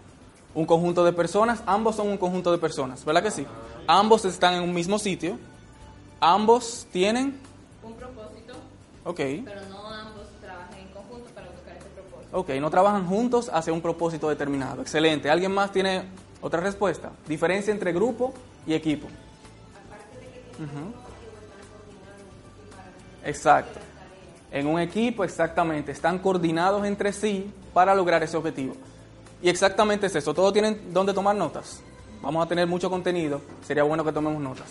Un 0.54 0.66
conjunto 0.66 1.04
de 1.04 1.12
personas, 1.12 1.62
ambos 1.64 1.96
son 1.96 2.08
un 2.08 2.18
conjunto 2.18 2.52
de 2.52 2.58
personas, 2.58 3.04
¿verdad 3.04 3.22
que 3.22 3.30
sí? 3.30 3.46
Ambos 3.86 4.24
están 4.24 4.54
en 4.54 4.62
un 4.62 4.74
mismo 4.74 4.98
sitio, 4.98 5.38
ambos 6.20 6.86
tienen... 6.92 7.38
Un 7.82 7.94
propósito, 7.94 8.54
Ok, 9.04 9.16
pero 9.44 9.62
no 9.70 9.86
ambos 9.88 10.26
ok, 12.32 12.50
no 12.60 12.70
trabajan 12.70 13.06
juntos 13.06 13.50
hacia 13.52 13.72
un 13.72 13.80
propósito 13.80 14.28
determinado. 14.28 14.82
Excelente. 14.82 15.30
¿Alguien 15.30 15.52
más 15.52 15.72
tiene 15.72 16.02
otra 16.40 16.60
respuesta? 16.60 17.10
Diferencia 17.26 17.72
entre 17.72 17.92
grupo 17.92 18.32
y 18.66 18.74
equipo. 18.74 19.06
Ujú. 20.56 20.92
Exacto. 23.24 23.80
En 24.50 24.66
un 24.66 24.80
equipo, 24.80 25.24
exactamente, 25.24 25.92
están 25.92 26.18
coordinados 26.18 26.84
entre 26.86 27.12
sí 27.12 27.52
para 27.74 27.94
lograr 27.94 28.22
ese 28.22 28.36
objetivo. 28.36 28.74
Y 29.42 29.48
exactamente 29.48 30.06
es 30.06 30.16
eso. 30.16 30.32
Todos 30.32 30.52
tienen 30.52 30.92
donde 30.92 31.12
tomar 31.12 31.36
notas. 31.36 31.80
Vamos 32.22 32.44
a 32.44 32.48
tener 32.48 32.66
mucho 32.66 32.90
contenido. 32.90 33.40
Sería 33.66 33.82
bueno 33.82 34.04
que 34.04 34.12
tomemos 34.12 34.42
notas. 34.42 34.66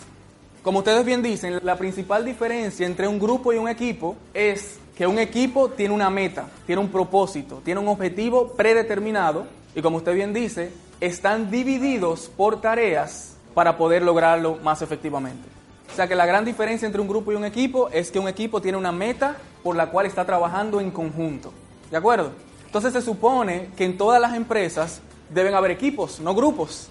Como 0.62 0.80
ustedes 0.80 1.04
bien 1.04 1.22
dicen, 1.22 1.60
la 1.62 1.76
principal 1.76 2.24
diferencia 2.24 2.86
entre 2.86 3.06
un 3.08 3.18
grupo 3.18 3.52
y 3.52 3.56
un 3.56 3.68
equipo 3.68 4.16
es 4.34 4.78
que 4.98 5.06
un 5.06 5.20
equipo 5.20 5.68
tiene 5.68 5.94
una 5.94 6.10
meta, 6.10 6.48
tiene 6.66 6.82
un 6.82 6.88
propósito, 6.88 7.62
tiene 7.64 7.78
un 7.78 7.86
objetivo 7.86 8.48
predeterminado 8.48 9.46
y 9.76 9.80
como 9.80 9.98
usted 9.98 10.12
bien 10.12 10.34
dice, 10.34 10.72
están 11.00 11.52
divididos 11.52 12.28
por 12.36 12.60
tareas 12.60 13.36
para 13.54 13.76
poder 13.76 14.02
lograrlo 14.02 14.56
más 14.56 14.82
efectivamente. 14.82 15.48
O 15.92 15.94
sea 15.94 16.08
que 16.08 16.16
la 16.16 16.26
gran 16.26 16.44
diferencia 16.44 16.84
entre 16.84 17.00
un 17.00 17.06
grupo 17.06 17.30
y 17.30 17.36
un 17.36 17.44
equipo 17.44 17.88
es 17.90 18.10
que 18.10 18.18
un 18.18 18.26
equipo 18.26 18.60
tiene 18.60 18.76
una 18.76 18.90
meta 18.90 19.36
por 19.62 19.76
la 19.76 19.86
cual 19.86 20.06
está 20.06 20.24
trabajando 20.26 20.80
en 20.80 20.90
conjunto. 20.90 21.52
¿De 21.92 21.96
acuerdo? 21.96 22.32
Entonces 22.66 22.92
se 22.92 23.00
supone 23.00 23.70
que 23.76 23.84
en 23.84 23.96
todas 23.96 24.20
las 24.20 24.34
empresas 24.34 25.00
deben 25.30 25.54
haber 25.54 25.70
equipos, 25.70 26.18
no 26.18 26.34
grupos. 26.34 26.88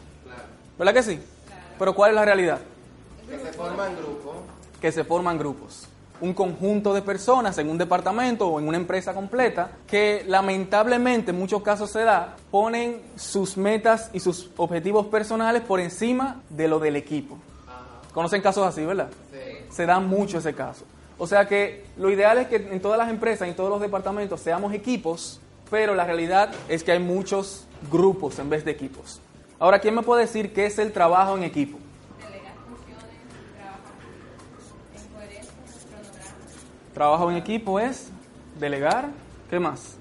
¿Verdad 0.80 0.94
que 0.94 1.04
sí? 1.04 1.20
Pero 1.78 1.94
¿cuál 1.94 2.12
es 2.12 2.16
la 2.16 2.24
realidad? 2.24 2.60
Que 3.30 3.38
se 3.38 3.52
forman 3.52 3.98
grupos. 3.98 4.36
que 4.80 4.92
se 4.94 5.04
forman 5.04 5.38
grupos. 5.38 5.87
Un 6.21 6.33
conjunto 6.33 6.93
de 6.93 7.01
personas 7.01 7.57
en 7.57 7.69
un 7.69 7.77
departamento 7.77 8.47
o 8.47 8.59
en 8.59 8.67
una 8.67 8.77
empresa 8.77 9.13
completa 9.13 9.71
que 9.88 10.24
lamentablemente 10.27 11.31
en 11.31 11.38
muchos 11.38 11.62
casos 11.62 11.91
se 11.91 12.03
da, 12.03 12.36
ponen 12.50 13.01
sus 13.15 13.57
metas 13.57 14.09
y 14.13 14.19
sus 14.19 14.50
objetivos 14.57 15.07
personales 15.07 15.62
por 15.62 15.79
encima 15.79 16.41
de 16.50 16.67
lo 16.67 16.79
del 16.79 16.95
equipo. 16.95 17.38
¿Conocen 18.13 18.41
casos 18.41 18.65
así, 18.65 18.83
verdad? 18.83 19.09
Sí. 19.31 19.65
Se 19.69 19.86
da 19.86 20.00
mucho 20.00 20.39
ese 20.39 20.53
caso. 20.53 20.86
O 21.19 21.27
sea 21.27 21.47
que 21.47 21.86
lo 21.97 22.09
ideal 22.12 22.38
es 22.38 22.47
que 22.47 22.55
en 22.55 22.79
todas 22.79 22.97
las 22.97 23.09
empresas, 23.09 23.47
en 23.47 23.55
todos 23.55 23.69
los 23.69 23.81
departamentos, 23.81 24.39
seamos 24.39 24.74
equipos, 24.74 25.39
pero 25.69 25.95
la 25.95 26.05
realidad 26.05 26.51
es 26.69 26.83
que 26.83 26.91
hay 26.91 27.00
muchos 27.00 27.65
grupos 27.91 28.39
en 28.39 28.50
vez 28.50 28.65
de 28.65 28.71
equipos. 28.71 29.19
Ahora, 29.59 29.79
¿quién 29.79 29.95
me 29.95 30.03
puede 30.03 30.21
decir 30.21 30.53
qué 30.53 30.67
es 30.67 30.77
el 30.77 30.91
trabajo 30.91 31.36
en 31.36 31.43
equipo? 31.43 31.79
Trabajo 36.98 37.30
en 37.30 37.38
equipo 37.38 37.80
es 37.80 38.10
delegar, 38.60 39.10
¿qué 39.51 39.60
más? 39.60 39.98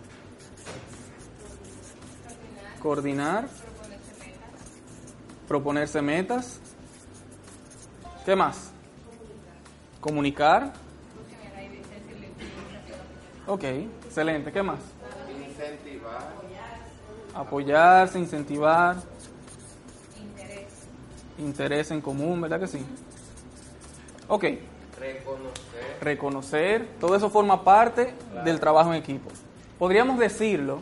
Coordinar, 2.80 3.48
proponerse 5.46 6.00
metas, 6.00 6.58
¿qué 8.24 8.34
más? 8.34 8.70
Comunicar, 10.00 10.72
ok, 13.46 13.64
excelente, 14.06 14.50
¿qué 14.50 14.62
más? 14.62 14.80
Incentivar. 15.46 16.32
Apoyarse, 17.34 18.18
incentivar, 18.18 18.96
interés, 20.18 20.64
interés 21.36 21.90
en 21.90 22.00
común, 22.00 22.40
¿verdad 22.40 22.58
que 22.58 22.68
sí? 22.68 22.82
Ok, 24.28 24.44
Reconocer. 24.98 25.75
Reconocer, 26.00 26.86
todo 27.00 27.16
eso 27.16 27.30
forma 27.30 27.64
parte 27.64 28.14
del 28.44 28.60
trabajo 28.60 28.92
en 28.92 28.98
equipo. 28.98 29.30
Podríamos 29.78 30.18
decirlo, 30.18 30.80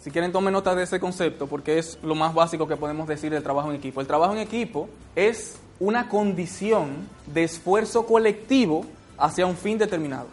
si 0.00 0.10
quieren 0.10 0.32
tomen 0.32 0.52
nota 0.52 0.74
de 0.74 0.84
ese 0.84 1.00
concepto, 1.00 1.46
porque 1.46 1.78
es 1.78 1.98
lo 2.02 2.14
más 2.14 2.32
básico 2.34 2.68
que 2.68 2.76
podemos 2.76 3.08
decir 3.08 3.32
del 3.32 3.42
trabajo 3.42 3.70
en 3.70 3.76
equipo. 3.76 4.00
El 4.00 4.06
trabajo 4.06 4.32
en 4.32 4.38
equipo 4.38 4.88
es 5.16 5.58
una 5.80 6.08
condición 6.08 7.08
de 7.26 7.44
esfuerzo 7.44 8.06
colectivo 8.06 8.84
hacia 9.16 9.46
un 9.46 9.56
fin 9.56 9.78
determinado. 9.78 10.26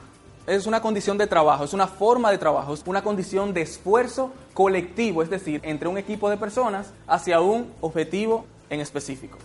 Es 0.47 0.67
una 0.67 0.81
condición 0.81 1.17
de 1.17 1.25
trabajo, 1.25 1.63
es 1.63 1.73
una 1.73 1.87
forma 1.87 2.29
de 2.29 2.37
trabajo, 2.37 2.75
es 2.75 2.83
una 2.85 3.03
condición 3.03 3.53
de 3.53 3.61
esfuerzo 3.61 4.31
colectivo, 4.53 5.23
es 5.23 5.29
decir, 5.29 5.59
entre 5.63 5.87
un 5.87 5.97
equipo 5.97 6.29
de 6.29 6.37
personas 6.37 6.93
hacia 7.07 7.41
un 7.41 7.71
objetivo 7.81 8.45
en 8.69 8.79
específico. 8.79 9.37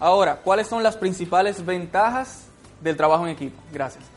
Ahora, 0.00 0.40
¿cuáles 0.42 0.66
son 0.66 0.82
las 0.82 0.96
principales 0.96 1.64
ventajas 1.64 2.46
del 2.80 2.96
trabajo 2.96 3.24
en 3.24 3.30
equipo? 3.30 3.56
Gracias. 3.72 4.11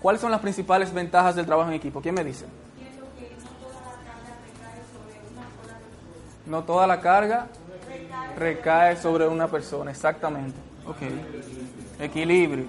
¿Cuáles 0.00 0.20
son 0.20 0.30
las 0.30 0.40
principales 0.40 0.92
ventajas 0.92 1.34
del 1.34 1.46
trabajo 1.46 1.68
en 1.70 1.76
equipo? 1.76 2.00
¿Quién 2.00 2.14
me 2.14 2.24
dice? 2.24 2.46
No 6.46 6.62
toda 6.64 6.86
la 6.86 7.00
carga 7.00 7.48
recae 8.36 8.96
sobre 8.96 9.26
una 9.26 9.48
persona, 9.48 9.90
exactamente. 9.90 10.58
Ok. 10.86 10.98
Equilibrio, 11.98 12.66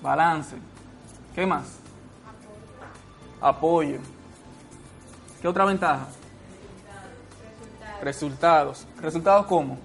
balance. 0.00 0.56
¿Qué 1.34 1.44
más? 1.44 1.78
Apoyo. 3.40 3.98
¿Qué 5.42 5.48
otra 5.48 5.64
ventaja? 5.64 6.06
Resultados. 8.02 8.86
¿Resultados 9.00 9.46
cómo? 9.46 9.78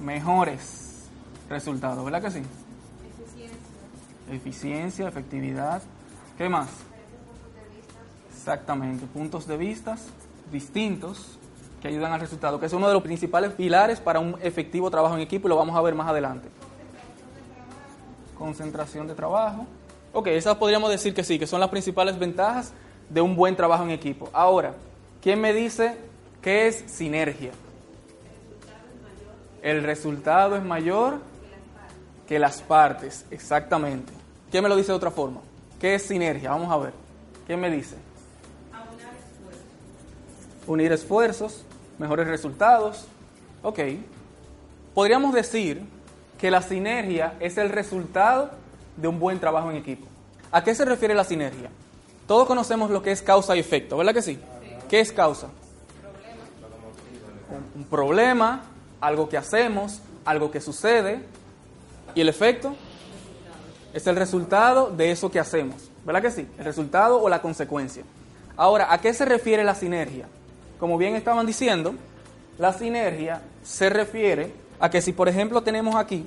Mejores 0.00 0.86
resultados, 1.48 2.04
¿verdad 2.04 2.22
que 2.22 2.30
sí? 2.30 2.42
Eficiencia, 4.30 5.08
efectividad. 5.08 5.82
¿Qué 6.36 6.48
más? 6.48 6.68
Exactamente, 8.30 9.06
puntos 9.06 9.46
de 9.46 9.56
vista 9.56 9.96
distintos 10.50 11.38
que 11.80 11.88
ayudan 11.88 12.12
al 12.12 12.20
resultado, 12.20 12.58
que 12.58 12.66
es 12.66 12.72
uno 12.72 12.88
de 12.88 12.94
los 12.94 13.02
principales 13.02 13.52
pilares 13.52 14.00
para 14.00 14.20
un 14.20 14.36
efectivo 14.40 14.90
trabajo 14.90 15.14
en 15.14 15.20
equipo 15.20 15.48
y 15.48 15.50
lo 15.50 15.56
vamos 15.56 15.76
a 15.76 15.82
ver 15.82 15.94
más 15.94 16.08
adelante. 16.08 16.48
Concentración 18.38 19.06
de 19.06 19.14
trabajo. 19.14 19.66
Ok, 20.12 20.28
esas 20.28 20.56
podríamos 20.56 20.90
decir 20.90 21.14
que 21.14 21.24
sí, 21.24 21.38
que 21.38 21.46
son 21.46 21.60
las 21.60 21.68
principales 21.68 22.18
ventajas 22.18 22.72
de 23.10 23.20
un 23.20 23.36
buen 23.36 23.56
trabajo 23.56 23.84
en 23.84 23.90
equipo. 23.90 24.30
Ahora, 24.32 24.74
¿quién 25.20 25.40
me 25.40 25.52
dice 25.52 25.96
qué 26.40 26.68
es 26.68 26.84
sinergia? 26.86 27.52
El 29.62 29.82
resultado 29.82 30.56
es 30.56 30.62
mayor 30.62 31.18
que 32.26 32.38
las 32.38 32.60
partes, 32.62 33.24
exactamente. 33.30 34.12
¿Quién 34.50 34.62
me 34.62 34.68
lo 34.68 34.76
dice 34.76 34.92
de 34.92 34.96
otra 34.96 35.10
forma? 35.10 35.40
¿Qué 35.80 35.94
es 35.94 36.02
sinergia? 36.02 36.50
Vamos 36.50 36.70
a 36.72 36.76
ver. 36.76 36.92
¿Quién 37.46 37.60
me 37.60 37.70
dice? 37.70 37.96
Unir 40.66 40.92
esfuerzos, 40.92 41.64
mejores 41.98 42.26
resultados. 42.26 43.06
Ok. 43.62 43.78
Podríamos 44.94 45.34
decir 45.34 45.82
que 46.38 46.50
la 46.50 46.62
sinergia 46.62 47.34
es 47.40 47.56
el 47.58 47.70
resultado 47.70 48.50
de 48.96 49.08
un 49.08 49.18
buen 49.18 49.38
trabajo 49.38 49.70
en 49.70 49.76
equipo. 49.76 50.06
¿A 50.50 50.64
qué 50.64 50.74
se 50.74 50.84
refiere 50.84 51.14
la 51.14 51.24
sinergia? 51.24 51.70
Todos 52.26 52.46
conocemos 52.46 52.90
lo 52.90 53.02
que 53.02 53.12
es 53.12 53.22
causa 53.22 53.54
y 53.54 53.60
efecto, 53.60 53.96
¿verdad 53.96 54.14
que 54.14 54.22
sí? 54.22 54.38
¿Qué 54.88 55.00
es 55.00 55.12
causa? 55.12 55.48
Un, 57.50 57.82
un 57.82 57.84
problema, 57.84 58.62
algo 59.00 59.28
que 59.28 59.36
hacemos, 59.36 60.00
algo 60.24 60.50
que 60.50 60.60
sucede. 60.60 61.24
¿Y 62.16 62.22
el 62.22 62.30
efecto? 62.30 62.74
Es 63.92 64.06
el 64.06 64.16
resultado 64.16 64.90
de 64.90 65.10
eso 65.10 65.30
que 65.30 65.38
hacemos, 65.38 65.90
¿verdad 66.04 66.22
que 66.22 66.30
sí? 66.30 66.48
El 66.58 66.64
resultado 66.64 67.22
o 67.22 67.28
la 67.28 67.42
consecuencia. 67.42 68.04
Ahora, 68.56 68.90
¿a 68.90 68.98
qué 69.02 69.12
se 69.12 69.26
refiere 69.26 69.62
la 69.62 69.74
sinergia? 69.74 70.26
Como 70.80 70.96
bien 70.96 71.14
estaban 71.14 71.46
diciendo, 71.46 71.94
la 72.56 72.72
sinergia 72.72 73.42
se 73.62 73.90
refiere 73.90 74.50
a 74.80 74.88
que 74.88 75.02
si, 75.02 75.12
por 75.12 75.28
ejemplo, 75.28 75.62
tenemos 75.62 75.94
aquí 75.94 76.26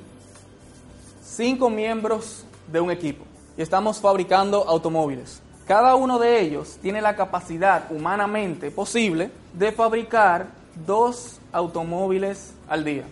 cinco 1.24 1.72
miembros 1.72 2.46
de 2.72 2.80
un 2.80 2.92
equipo 2.92 3.26
y 3.58 3.64
estamos 3.64 4.00
fabricando 4.00 4.68
automóviles, 4.68 5.42
cada 5.68 5.96
uno 5.96 6.20
de 6.20 6.40
ellos 6.40 6.78
tiene 6.84 7.02
la 7.02 7.16
capacidad 7.16 7.92
humanamente 7.92 8.70
posible 8.70 9.32
de 9.54 9.72
fabricar 9.72 10.50
dos 10.86 11.40
automóviles 11.52 12.54
al 12.68 12.84
día. 12.84 13.06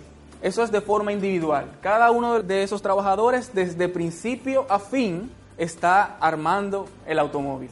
Eso 0.48 0.64
es 0.64 0.72
de 0.72 0.80
forma 0.80 1.12
individual. 1.12 1.66
Cada 1.82 2.10
uno 2.10 2.42
de 2.42 2.64
esos 2.64 2.82
trabajadores, 2.82 3.54
desde 3.54 3.90
principio 3.90 4.66
a 4.70 4.80
fin, 4.80 5.30
está 5.58 6.16
armando 6.22 6.88
el 7.06 7.20
automóvil. 7.20 7.70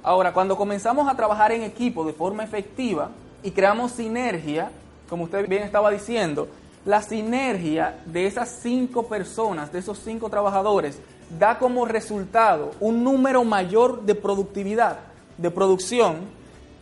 Ahora, 0.00 0.32
cuando 0.32 0.56
comenzamos 0.56 1.08
a 1.08 1.16
trabajar 1.16 1.50
en 1.50 1.64
equipo 1.64 2.04
de 2.04 2.12
forma 2.12 2.44
efectiva, 2.44 3.10
y 3.42 3.50
creamos 3.50 3.90
sinergia, 3.90 4.70
como 5.08 5.24
usted 5.24 5.48
bien 5.48 5.64
estaba 5.64 5.90
diciendo, 5.90 6.46
la 6.84 7.02
sinergia 7.02 7.98
de 8.06 8.28
esas 8.28 8.60
cinco 8.62 9.08
personas, 9.08 9.72
de 9.72 9.80
esos 9.80 9.98
cinco 9.98 10.30
trabajadores, 10.30 11.00
da 11.36 11.58
como 11.58 11.84
resultado 11.84 12.70
un 12.78 13.02
número 13.02 13.42
mayor 13.42 14.02
de 14.02 14.14
productividad, 14.14 15.00
de 15.36 15.50
producción, 15.50 16.18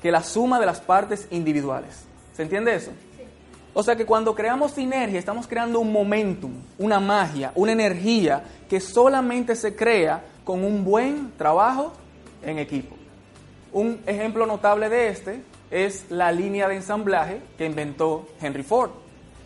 que 0.02 0.12
la 0.12 0.22
suma 0.22 0.60
de 0.60 0.66
las 0.66 0.82
partes 0.82 1.26
individuales. 1.30 2.04
¿Se 2.36 2.42
entiende 2.42 2.74
eso? 2.74 2.90
O 3.74 3.82
sea 3.82 3.96
que 3.96 4.04
cuando 4.04 4.34
creamos 4.34 4.72
sinergia 4.72 5.18
estamos 5.18 5.46
creando 5.46 5.80
un 5.80 5.92
momentum, 5.92 6.52
una 6.78 7.00
magia, 7.00 7.52
una 7.54 7.72
energía 7.72 8.44
que 8.68 8.80
solamente 8.80 9.56
se 9.56 9.74
crea 9.74 10.22
con 10.44 10.64
un 10.64 10.84
buen 10.84 11.32
trabajo 11.38 11.92
en 12.42 12.58
equipo. 12.58 12.96
Un 13.72 14.00
ejemplo 14.06 14.44
notable 14.44 14.90
de 14.90 15.08
este 15.08 15.42
es 15.70 16.10
la 16.10 16.30
línea 16.32 16.68
de 16.68 16.76
ensamblaje 16.76 17.40
que 17.56 17.64
inventó 17.64 18.28
Henry 18.40 18.62
Ford. 18.62 18.90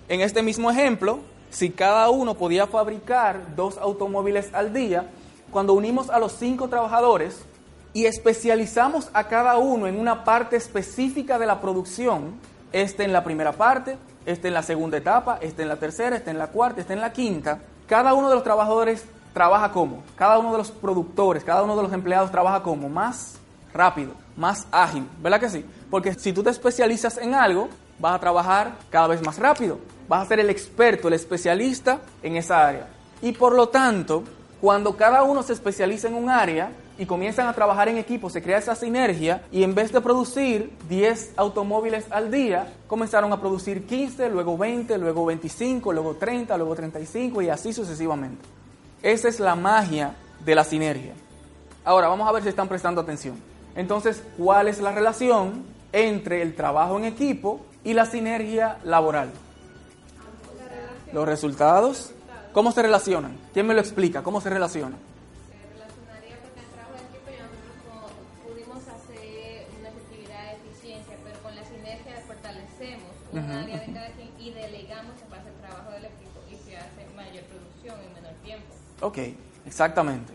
En 0.09 0.21
este 0.21 0.43
mismo 0.43 0.73
ejemplo, 0.73 1.21
si 1.51 1.71
cada 1.71 2.11
uno 2.11 2.35
podía 2.35 2.67
fabricar 2.67 3.55
dos 3.55 3.79
automóviles 3.79 4.53
al 4.53 4.73
día, 4.73 5.07
cuando 5.53 5.75
unimos 5.75 6.11
a 6.11 6.19
los 6.19 6.33
cinco 6.33 6.69
trabajadores 6.69 7.45
y 7.93 8.07
especializamos 8.07 9.09
a 9.13 9.29
cada 9.29 9.57
uno 9.59 9.87
en 9.87 10.01
una 10.01 10.25
parte 10.25 10.57
específica 10.57 11.39
de 11.39 11.47
la 11.47 11.61
producción, 11.61 12.35
este 12.73 13.05
en 13.05 13.13
la 13.13 13.25
primera 13.25 13.53
parte, 13.53 13.99
este 14.25 14.49
en 14.49 14.55
la 14.55 14.63
segunda 14.63 14.97
etapa, 14.97 15.39
este 15.41 15.63
en 15.63 15.69
la 15.69 15.77
tercera, 15.77 16.17
este 16.17 16.31
en 16.31 16.39
la 16.39 16.49
cuarta, 16.49 16.81
este 16.81 16.93
en 16.93 17.01
la 17.01 17.13
quinta, 17.13 17.61
cada 17.87 18.15
uno 18.15 18.29
de 18.29 18.35
los 18.35 18.45
trabajadores 18.45 19.05
trabaja 19.33 19.71
como, 19.71 20.03
cada 20.17 20.39
uno 20.39 20.53
de 20.53 20.59
los 20.59 20.71
productores, 20.71 21.45
cada 21.45 21.63
uno 21.63 21.77
de 21.77 21.83
los 21.83 21.93
empleados 21.93 22.31
trabaja 22.31 22.63
como, 22.63 22.89
más 22.89 23.39
rápido, 23.73 24.13
más 24.37 24.67
ágil, 24.71 25.07
¿verdad 25.23 25.41
que 25.41 25.51
sí? 25.51 25.65
Porque 25.91 26.15
si 26.15 26.33
tú 26.33 26.43
te 26.43 26.51
especializas 26.51 27.19
en 27.19 27.35
algo, 27.35 27.69
vas 27.99 28.15
a 28.15 28.19
trabajar 28.19 28.73
cada 28.91 29.09
vez 29.09 29.23
más 29.23 29.39
rápido, 29.39 29.79
vas 30.09 30.23
a 30.25 30.29
ser 30.29 30.41
el 30.41 30.51
experto, 30.51 31.09
el 31.09 31.15
especialista 31.15 32.01
en 32.23 32.37
esa 32.37 32.67
área. 32.67 32.89
Y 33.23 33.33
por 33.33 33.55
lo 33.55 33.69
tanto, 33.69 34.25
cuando 34.61 34.97
cada 34.97 35.23
uno 35.23 35.43
se 35.43 35.53
especializa 35.53 36.09
en 36.09 36.15
un 36.15 36.31
área 36.31 36.71
y 36.99 37.07
comienzan 37.07 37.47
a 37.49 37.53
trabajar 37.53 37.89
en 37.89 37.99
equipo, 37.99 38.31
se 38.31 38.43
crea 38.43 38.59
esa 38.59 38.75
sinergia 38.75 39.43
y 39.53 39.63
en 39.63 39.75
vez 39.75 39.93
de 39.93 40.01
producir 40.01 40.73
10 40.89 41.35
automóviles 41.37 42.07
al 42.11 42.31
día, 42.31 42.73
comenzaron 42.87 43.33
a 43.33 43.41
producir 43.41 43.87
15, 43.87 44.31
luego 44.31 44.57
20, 44.57 44.97
luego 44.99 45.27
25, 45.27 45.93
luego 45.93 46.15
30, 46.15 46.57
luego 46.57 46.75
35 46.75 47.43
y 47.43 47.49
así 47.49 47.73
sucesivamente. 47.73 48.43
Esa 49.03 49.29
es 49.29 49.41
la 49.41 49.55
magia 49.55 50.15
de 50.45 50.55
la 50.55 50.65
sinergia. 50.65 51.13
Ahora 51.85 52.09
vamos 52.09 52.29
a 52.29 52.33
ver 52.33 52.43
si 52.43 52.49
están 52.49 52.69
prestando 52.69 53.01
atención. 53.01 53.37
Entonces, 53.75 54.23
¿cuál 54.39 54.69
es 54.69 54.81
la 54.81 54.93
relación 54.93 55.65
entre 55.93 56.43
el 56.43 56.57
trabajo 56.57 56.99
en 56.99 57.05
equipo 57.05 57.61
y 57.85 57.93
la 57.93 58.07
sinergia 58.07 58.79
laboral? 58.85 59.31
Los 61.13 61.27
resultados. 61.27 62.13
¿Cómo 62.53 62.73
se 62.73 62.81
relacionan? 62.81 63.37
¿Quién 63.53 63.67
me 63.67 63.75
lo 63.75 63.81
explica? 63.81 64.23
¿Cómo 64.23 64.41
se 64.41 64.49
relacionan? 64.49 64.99
Fortalecemos 73.37 73.45
un 73.45 73.51
Ujú, 73.51 73.59
área 73.59 73.81
de 73.81 73.93
cada 73.93 74.07
quien 74.13 74.29
y 74.39 74.51
delegamos 74.51 75.15
en 75.23 75.31
base 75.31 75.49
al 75.49 75.55
trabajo 75.69 75.91
del 75.93 76.05
equipo 76.07 76.41
y 76.51 76.57
se 76.57 76.77
hace 76.77 77.07
mayor 77.15 77.45
producción 77.45 77.97
en 78.01 78.15
menor 78.15 78.35
tiempo. 78.45 78.75
Ok, 79.01 79.19
exactamente. 79.67 80.33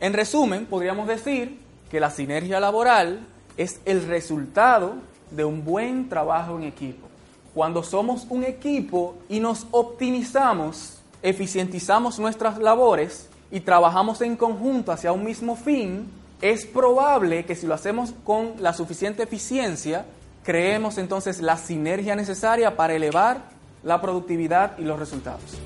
En 0.00 0.12
resumen, 0.12 0.66
podríamos 0.66 1.06
decir 1.06 1.60
que 1.90 2.00
la 2.00 2.10
sinergia 2.10 2.58
laboral 2.60 3.26
es 3.56 3.80
el 3.84 4.06
resultado 4.06 4.94
de 5.30 5.44
un 5.44 5.64
buen 5.64 6.08
trabajo 6.08 6.56
en 6.56 6.64
equipo. 6.64 7.08
Cuando 7.54 7.82
somos 7.82 8.26
un 8.30 8.44
equipo 8.44 9.16
y 9.28 9.38
nos 9.40 9.66
optimizamos, 9.70 10.98
eficientizamos 11.22 12.18
nuestras 12.18 12.58
labores 12.58 13.28
y 13.50 13.60
trabajamos 13.60 14.22
en 14.22 14.36
conjunto 14.36 14.90
hacia 14.90 15.12
un 15.12 15.24
mismo 15.24 15.54
fin, 15.54 16.10
es 16.40 16.66
probable 16.66 17.44
que 17.44 17.54
si 17.54 17.66
lo 17.66 17.74
hacemos 17.74 18.14
con 18.24 18.54
la 18.58 18.72
suficiente 18.72 19.22
eficiencia, 19.22 20.06
creemos 20.42 20.98
entonces 20.98 21.40
la 21.40 21.56
sinergia 21.56 22.16
necesaria 22.16 22.76
para 22.76 22.94
elevar 22.94 23.42
la 23.82 24.00
productividad 24.00 24.78
y 24.78 24.82
los 24.82 24.98
resultados. 24.98 25.58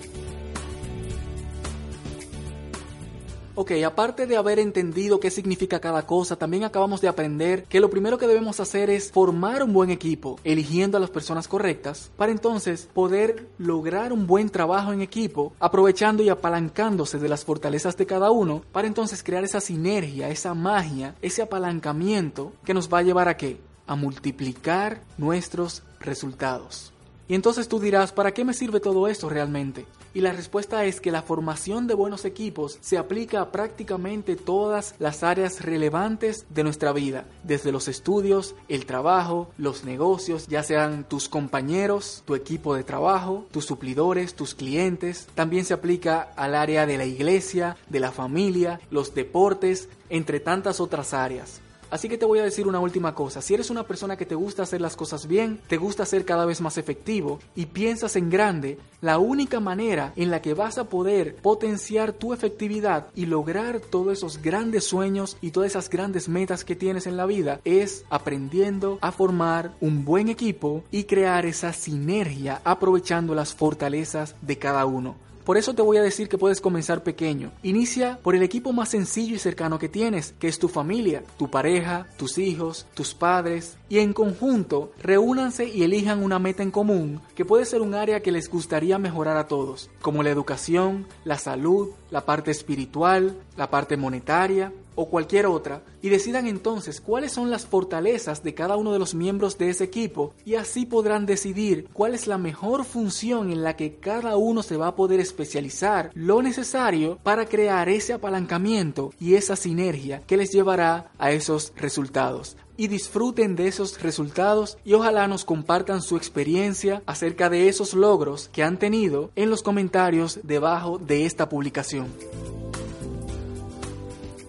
Ok, 3.58 3.72
aparte 3.86 4.26
de 4.26 4.36
haber 4.36 4.58
entendido 4.58 5.18
qué 5.18 5.30
significa 5.30 5.80
cada 5.80 6.04
cosa, 6.04 6.36
también 6.36 6.64
acabamos 6.64 7.00
de 7.00 7.08
aprender 7.08 7.64
que 7.64 7.80
lo 7.80 7.88
primero 7.88 8.18
que 8.18 8.26
debemos 8.26 8.60
hacer 8.60 8.90
es 8.90 9.10
formar 9.10 9.62
un 9.62 9.72
buen 9.72 9.88
equipo, 9.88 10.38
eligiendo 10.44 10.98
a 10.98 11.00
las 11.00 11.08
personas 11.08 11.48
correctas, 11.48 12.10
para 12.18 12.32
entonces 12.32 12.86
poder 12.92 13.48
lograr 13.56 14.12
un 14.12 14.26
buen 14.26 14.50
trabajo 14.50 14.92
en 14.92 15.00
equipo, 15.00 15.54
aprovechando 15.58 16.22
y 16.22 16.28
apalancándose 16.28 17.18
de 17.18 17.30
las 17.30 17.46
fortalezas 17.46 17.96
de 17.96 18.04
cada 18.04 18.30
uno, 18.30 18.60
para 18.72 18.88
entonces 18.88 19.22
crear 19.22 19.42
esa 19.42 19.62
sinergia, 19.62 20.28
esa 20.28 20.52
magia, 20.52 21.14
ese 21.22 21.40
apalancamiento 21.40 22.52
que 22.62 22.74
nos 22.74 22.92
va 22.92 22.98
a 22.98 23.04
llevar 23.04 23.30
a 23.30 23.38
qué? 23.38 23.58
A 23.86 23.96
multiplicar 23.96 25.02
nuestros 25.18 25.82
resultados. 26.00 26.92
Y 27.28 27.34
entonces 27.34 27.68
tú 27.68 27.80
dirás, 27.80 28.12
¿para 28.12 28.32
qué 28.32 28.44
me 28.44 28.54
sirve 28.54 28.78
todo 28.80 29.08
esto 29.08 29.28
realmente? 29.28 29.84
Y 30.16 30.22
la 30.22 30.32
respuesta 30.32 30.86
es 30.86 30.98
que 30.98 31.10
la 31.10 31.20
formación 31.20 31.86
de 31.86 31.92
buenos 31.92 32.24
equipos 32.24 32.78
se 32.80 32.96
aplica 32.96 33.42
a 33.42 33.52
prácticamente 33.52 34.34
todas 34.34 34.94
las 34.98 35.22
áreas 35.22 35.60
relevantes 35.60 36.46
de 36.48 36.64
nuestra 36.64 36.92
vida, 36.92 37.26
desde 37.42 37.70
los 37.70 37.86
estudios, 37.86 38.54
el 38.68 38.86
trabajo, 38.86 39.50
los 39.58 39.84
negocios, 39.84 40.46
ya 40.46 40.62
sean 40.62 41.04
tus 41.06 41.28
compañeros, 41.28 42.22
tu 42.24 42.34
equipo 42.34 42.74
de 42.74 42.82
trabajo, 42.82 43.44
tus 43.50 43.66
suplidores, 43.66 44.34
tus 44.34 44.54
clientes. 44.54 45.28
También 45.34 45.66
se 45.66 45.74
aplica 45.74 46.32
al 46.34 46.54
área 46.54 46.86
de 46.86 46.96
la 46.96 47.04
iglesia, 47.04 47.76
de 47.90 48.00
la 48.00 48.10
familia, 48.10 48.80
los 48.90 49.14
deportes, 49.14 49.90
entre 50.08 50.40
tantas 50.40 50.80
otras 50.80 51.12
áreas. 51.12 51.60
Así 51.90 52.08
que 52.08 52.18
te 52.18 52.26
voy 52.26 52.38
a 52.38 52.44
decir 52.44 52.66
una 52.66 52.80
última 52.80 53.14
cosa. 53.14 53.40
Si 53.40 53.54
eres 53.54 53.70
una 53.70 53.84
persona 53.84 54.16
que 54.16 54.26
te 54.26 54.34
gusta 54.34 54.62
hacer 54.62 54.80
las 54.80 54.96
cosas 54.96 55.26
bien, 55.26 55.60
te 55.68 55.76
gusta 55.76 56.06
ser 56.06 56.24
cada 56.24 56.46
vez 56.46 56.60
más 56.60 56.78
efectivo 56.78 57.38
y 57.54 57.66
piensas 57.66 58.16
en 58.16 58.30
grande, 58.30 58.78
la 59.00 59.18
única 59.18 59.60
manera 59.60 60.12
en 60.16 60.30
la 60.30 60.42
que 60.42 60.54
vas 60.54 60.78
a 60.78 60.88
poder 60.88 61.36
potenciar 61.36 62.12
tu 62.12 62.32
efectividad 62.32 63.08
y 63.14 63.26
lograr 63.26 63.80
todos 63.80 64.18
esos 64.18 64.42
grandes 64.42 64.84
sueños 64.84 65.36
y 65.40 65.50
todas 65.50 65.70
esas 65.70 65.90
grandes 65.90 66.28
metas 66.28 66.64
que 66.64 66.76
tienes 66.76 67.06
en 67.06 67.16
la 67.16 67.26
vida 67.26 67.60
es 67.64 68.04
aprendiendo 68.10 68.98
a 69.00 69.12
formar 69.12 69.72
un 69.80 70.04
buen 70.04 70.28
equipo 70.28 70.82
y 70.90 71.04
crear 71.04 71.46
esa 71.46 71.72
sinergia 71.72 72.60
aprovechando 72.64 73.34
las 73.34 73.54
fortalezas 73.54 74.34
de 74.42 74.58
cada 74.58 74.86
uno. 74.86 75.25
Por 75.46 75.56
eso 75.56 75.74
te 75.74 75.82
voy 75.82 75.96
a 75.96 76.02
decir 76.02 76.28
que 76.28 76.38
puedes 76.38 76.60
comenzar 76.60 77.04
pequeño. 77.04 77.52
Inicia 77.62 78.18
por 78.20 78.34
el 78.34 78.42
equipo 78.42 78.72
más 78.72 78.88
sencillo 78.88 79.36
y 79.36 79.38
cercano 79.38 79.78
que 79.78 79.88
tienes, 79.88 80.34
que 80.40 80.48
es 80.48 80.58
tu 80.58 80.66
familia, 80.66 81.22
tu 81.38 81.48
pareja, 81.48 82.08
tus 82.16 82.36
hijos, 82.38 82.84
tus 82.94 83.14
padres, 83.14 83.76
y 83.88 84.00
en 84.00 84.12
conjunto 84.12 84.90
reúnanse 85.00 85.68
y 85.68 85.84
elijan 85.84 86.24
una 86.24 86.40
meta 86.40 86.64
en 86.64 86.72
común, 86.72 87.20
que 87.36 87.44
puede 87.44 87.64
ser 87.64 87.80
un 87.80 87.94
área 87.94 88.22
que 88.22 88.32
les 88.32 88.50
gustaría 88.50 88.98
mejorar 88.98 89.36
a 89.36 89.46
todos, 89.46 89.88
como 90.02 90.24
la 90.24 90.30
educación, 90.30 91.06
la 91.24 91.38
salud, 91.38 91.90
la 92.10 92.26
parte 92.26 92.50
espiritual, 92.50 93.36
la 93.56 93.70
parte 93.70 93.96
monetaria 93.96 94.72
o 94.96 95.08
cualquier 95.08 95.46
otra, 95.46 95.82
y 96.02 96.08
decidan 96.08 96.46
entonces 96.46 97.00
cuáles 97.00 97.32
son 97.32 97.50
las 97.50 97.66
fortalezas 97.66 98.42
de 98.42 98.54
cada 98.54 98.76
uno 98.76 98.92
de 98.92 98.98
los 98.98 99.14
miembros 99.14 99.58
de 99.58 99.68
ese 99.68 99.84
equipo 99.84 100.32
y 100.44 100.54
así 100.54 100.86
podrán 100.86 101.26
decidir 101.26 101.88
cuál 101.92 102.14
es 102.14 102.26
la 102.26 102.38
mejor 102.38 102.84
función 102.84 103.52
en 103.52 103.62
la 103.62 103.76
que 103.76 103.96
cada 103.96 104.36
uno 104.36 104.62
se 104.62 104.76
va 104.76 104.88
a 104.88 104.96
poder 104.96 105.20
especializar 105.20 106.10
lo 106.14 106.42
necesario 106.42 107.18
para 107.22 107.44
crear 107.44 107.88
ese 107.88 108.14
apalancamiento 108.14 109.12
y 109.20 109.34
esa 109.34 109.54
sinergia 109.54 110.22
que 110.26 110.36
les 110.36 110.50
llevará 110.50 111.10
a 111.18 111.30
esos 111.30 111.72
resultados 111.76 112.56
y 112.78 112.88
disfruten 112.88 113.56
de 113.56 113.68
esos 113.68 114.00
resultados 114.02 114.78
y 114.84 114.92
ojalá 114.92 115.28
nos 115.28 115.44
compartan 115.44 116.02
su 116.02 116.16
experiencia 116.16 117.02
acerca 117.06 117.48
de 117.48 117.68
esos 117.68 117.94
logros 117.94 118.50
que 118.52 118.62
han 118.62 118.78
tenido 118.78 119.30
en 119.34 119.50
los 119.50 119.62
comentarios 119.62 120.40
debajo 120.42 120.98
de 120.98 121.24
esta 121.24 121.48
publicación. 121.48 122.06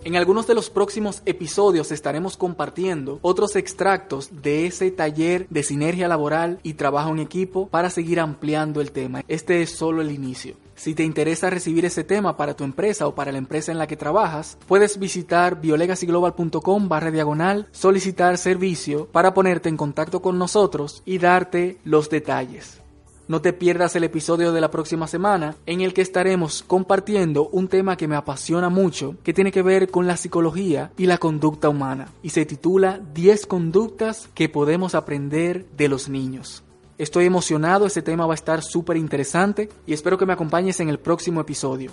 En 0.07 0.15
algunos 0.15 0.47
de 0.47 0.55
los 0.55 0.69
próximos 0.69 1.21
episodios 1.25 1.91
estaremos 1.91 2.37
compartiendo 2.37 3.19
otros 3.21 3.57
extractos 3.57 4.29
de 4.41 4.65
ese 4.65 4.89
taller 4.89 5.47
de 5.49 5.63
sinergia 5.63 6.07
laboral 6.07 6.61
y 6.63 6.75
trabajo 6.75 7.09
en 7.09 7.19
equipo 7.19 7.67
para 7.67 7.89
seguir 7.89 8.21
ampliando 8.21 8.79
el 8.79 8.93
tema. 8.93 9.25
Este 9.27 9.61
es 9.61 9.71
solo 9.71 10.01
el 10.01 10.11
inicio. 10.11 10.55
Si 10.75 10.95
te 10.95 11.03
interesa 11.03 11.49
recibir 11.49 11.83
ese 11.83 12.05
tema 12.05 12.37
para 12.37 12.55
tu 12.55 12.63
empresa 12.63 13.05
o 13.05 13.15
para 13.15 13.33
la 13.33 13.37
empresa 13.37 13.73
en 13.73 13.79
la 13.79 13.87
que 13.87 13.97
trabajas, 13.97 14.57
puedes 14.65 14.97
visitar 14.97 15.59
biolegacyglobal.com 15.59 16.87
barra 16.87 17.11
diagonal, 17.11 17.67
solicitar 17.73 18.37
servicio 18.37 19.07
para 19.07 19.33
ponerte 19.33 19.67
en 19.67 19.75
contacto 19.75 20.21
con 20.21 20.39
nosotros 20.39 21.03
y 21.03 21.17
darte 21.17 21.79
los 21.83 22.09
detalles. 22.09 22.79
No 23.27 23.41
te 23.41 23.51
pierdas 23.51 23.93
el 23.97 24.05
episodio 24.05 24.53
de 24.53 24.61
la 24.61 24.71
próxima 24.71 25.05
semana 25.05 25.57
en 25.65 25.81
el 25.81 25.93
que 25.93 26.01
estaremos 26.01 26.63
compartiendo 26.65 27.49
un 27.49 27.67
tema 27.67 27.97
que 27.97 28.07
me 28.07 28.15
apasiona 28.15 28.69
mucho, 28.69 29.15
que 29.21 29.33
tiene 29.33 29.51
que 29.51 29.61
ver 29.61 29.89
con 29.91 30.07
la 30.07 30.15
psicología 30.15 30.93
y 30.95 31.07
la 31.07 31.17
conducta 31.17 31.67
humana, 31.67 32.07
y 32.23 32.29
se 32.29 32.45
titula 32.45 33.01
10 33.13 33.45
conductas 33.45 34.29
que 34.33 34.47
podemos 34.47 34.95
aprender 34.95 35.65
de 35.75 35.89
los 35.89 36.07
niños. 36.07 36.63
Estoy 36.97 37.25
emocionado, 37.25 37.85
este 37.85 38.01
tema 38.01 38.25
va 38.25 38.33
a 38.33 38.35
estar 38.35 38.63
súper 38.63 38.95
interesante 38.95 39.67
y 39.85 39.91
espero 39.91 40.17
que 40.17 40.25
me 40.25 40.31
acompañes 40.31 40.79
en 40.79 40.87
el 40.87 40.97
próximo 40.97 41.41
episodio. 41.41 41.91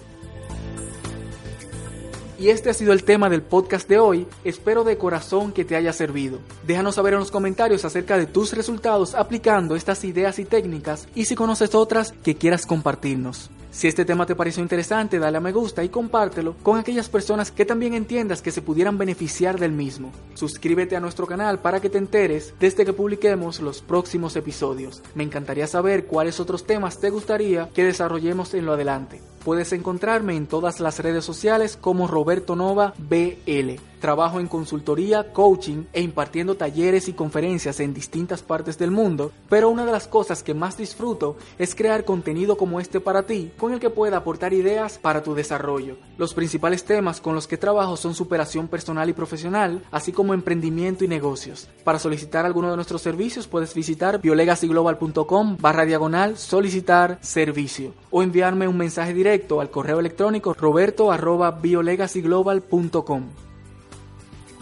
Y 2.44 2.50
este 2.50 2.68
ha 2.68 2.74
sido 2.74 2.92
el 2.92 3.04
tema 3.04 3.30
del 3.30 3.40
podcast 3.40 3.88
de 3.88 3.98
hoy. 3.98 4.26
Espero 4.44 4.84
de 4.84 4.98
corazón 4.98 5.50
que 5.50 5.64
te 5.64 5.76
haya 5.76 5.94
servido. 5.94 6.40
Déjanos 6.66 6.96
saber 6.96 7.14
en 7.14 7.20
los 7.20 7.30
comentarios 7.30 7.86
acerca 7.86 8.18
de 8.18 8.26
tus 8.26 8.52
resultados 8.52 9.14
aplicando 9.14 9.76
estas 9.76 10.04
ideas 10.04 10.38
y 10.38 10.44
técnicas 10.44 11.08
y 11.14 11.24
si 11.24 11.36
conoces 11.36 11.74
otras 11.74 12.12
que 12.22 12.34
quieras 12.34 12.66
compartirnos. 12.66 13.48
Si 13.74 13.88
este 13.88 14.04
tema 14.04 14.24
te 14.24 14.36
pareció 14.36 14.62
interesante, 14.62 15.18
dale 15.18 15.38
a 15.38 15.40
me 15.40 15.50
gusta 15.50 15.82
y 15.82 15.88
compártelo 15.88 16.54
con 16.62 16.78
aquellas 16.78 17.08
personas 17.08 17.50
que 17.50 17.64
también 17.64 17.92
entiendas 17.94 18.40
que 18.40 18.52
se 18.52 18.62
pudieran 18.62 18.98
beneficiar 18.98 19.58
del 19.58 19.72
mismo. 19.72 20.12
Suscríbete 20.34 20.94
a 20.94 21.00
nuestro 21.00 21.26
canal 21.26 21.58
para 21.58 21.80
que 21.80 21.90
te 21.90 21.98
enteres 21.98 22.54
desde 22.60 22.84
que 22.84 22.92
publiquemos 22.92 23.58
los 23.58 23.82
próximos 23.82 24.36
episodios. 24.36 25.02
Me 25.16 25.24
encantaría 25.24 25.66
saber 25.66 26.06
cuáles 26.06 26.38
otros 26.38 26.64
temas 26.68 27.00
te 27.00 27.10
gustaría 27.10 27.68
que 27.74 27.84
desarrollemos 27.84 28.54
en 28.54 28.64
lo 28.64 28.74
adelante. 28.74 29.20
Puedes 29.44 29.72
encontrarme 29.72 30.36
en 30.36 30.46
todas 30.46 30.78
las 30.78 31.00
redes 31.00 31.24
sociales 31.24 31.76
como 31.76 32.06
Roberto 32.06 32.54
Nova 32.54 32.94
BL. 32.96 33.80
Trabajo 34.00 34.40
en 34.40 34.48
consultoría, 34.48 35.32
coaching 35.32 35.84
e 35.92 36.02
impartiendo 36.02 36.56
talleres 36.56 37.08
y 37.08 37.12
conferencias 37.12 37.80
en 37.80 37.94
distintas 37.94 38.42
partes 38.42 38.78
del 38.78 38.90
mundo, 38.90 39.32
pero 39.48 39.70
una 39.70 39.86
de 39.86 39.92
las 39.92 40.06
cosas 40.06 40.42
que 40.42 40.54
más 40.54 40.76
disfruto 40.76 41.36
es 41.58 41.74
crear 41.74 42.04
contenido 42.04 42.56
como 42.56 42.80
este 42.80 43.00
para 43.00 43.24
ti, 43.24 43.52
con 43.56 43.72
el 43.72 43.80
que 43.80 43.90
pueda 43.90 44.18
aportar 44.18 44.52
ideas 44.52 44.98
para 44.98 45.22
tu 45.22 45.34
desarrollo. 45.34 45.96
Los 46.18 46.34
principales 46.34 46.84
temas 46.84 47.20
con 47.20 47.34
los 47.34 47.46
que 47.46 47.56
trabajo 47.56 47.96
son 47.96 48.14
superación 48.14 48.68
personal 48.68 49.08
y 49.08 49.12
profesional, 49.12 49.82
así 49.90 50.12
como 50.12 50.34
emprendimiento 50.34 51.04
y 51.04 51.08
negocios. 51.08 51.68
Para 51.84 51.98
solicitar 51.98 52.44
alguno 52.44 52.70
de 52.70 52.76
nuestros 52.76 53.02
servicios 53.02 53.46
puedes 53.46 53.74
visitar 53.74 54.20
biolegacyglobal.com 54.20 55.56
barra 55.60 55.84
diagonal 55.84 56.36
solicitar 56.36 57.18
servicio 57.20 57.92
o 58.10 58.22
enviarme 58.22 58.68
un 58.68 58.76
mensaje 58.76 59.14
directo 59.14 59.60
al 59.60 59.70
correo 59.70 60.00
electrónico 60.00 60.54
roberto 60.54 61.10
arroba 61.10 61.50
biolegacyglobal.com. 61.50 63.53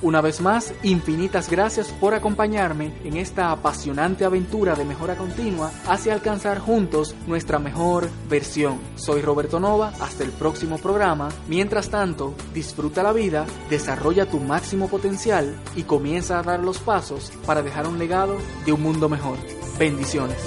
Una 0.02 0.20
vez 0.20 0.40
más, 0.40 0.74
infinitas 0.82 1.48
gracias 1.48 1.92
por 1.92 2.12
acompañarme 2.12 2.92
en 3.04 3.16
esta 3.16 3.52
apasionante 3.52 4.24
aventura 4.24 4.74
de 4.74 4.84
mejora 4.84 5.14
continua 5.14 5.70
hacia 5.86 6.12
alcanzar 6.12 6.58
juntos 6.58 7.14
nuestra 7.28 7.60
mejor 7.60 8.08
versión. 8.28 8.80
Soy 8.96 9.22
Roberto 9.22 9.60
Nova, 9.60 9.92
hasta 10.00 10.24
el 10.24 10.30
próximo 10.30 10.78
programa. 10.78 11.28
Mientras 11.46 11.88
tanto, 11.88 12.34
disfruta 12.52 13.04
la 13.04 13.12
vida, 13.12 13.46
desarrolla 13.70 14.26
tu 14.26 14.40
máximo 14.40 14.88
potencial 14.88 15.54
y 15.76 15.84
comienza 15.84 16.40
a 16.40 16.42
dar 16.42 16.58
los 16.58 16.78
pasos 16.78 17.32
para 17.46 17.62
dejar 17.62 17.86
un 17.86 18.00
legado 18.00 18.38
de 18.66 18.72
un 18.72 18.82
mundo 18.82 19.08
mejor. 19.08 19.38
Bendiciones. 19.78 20.38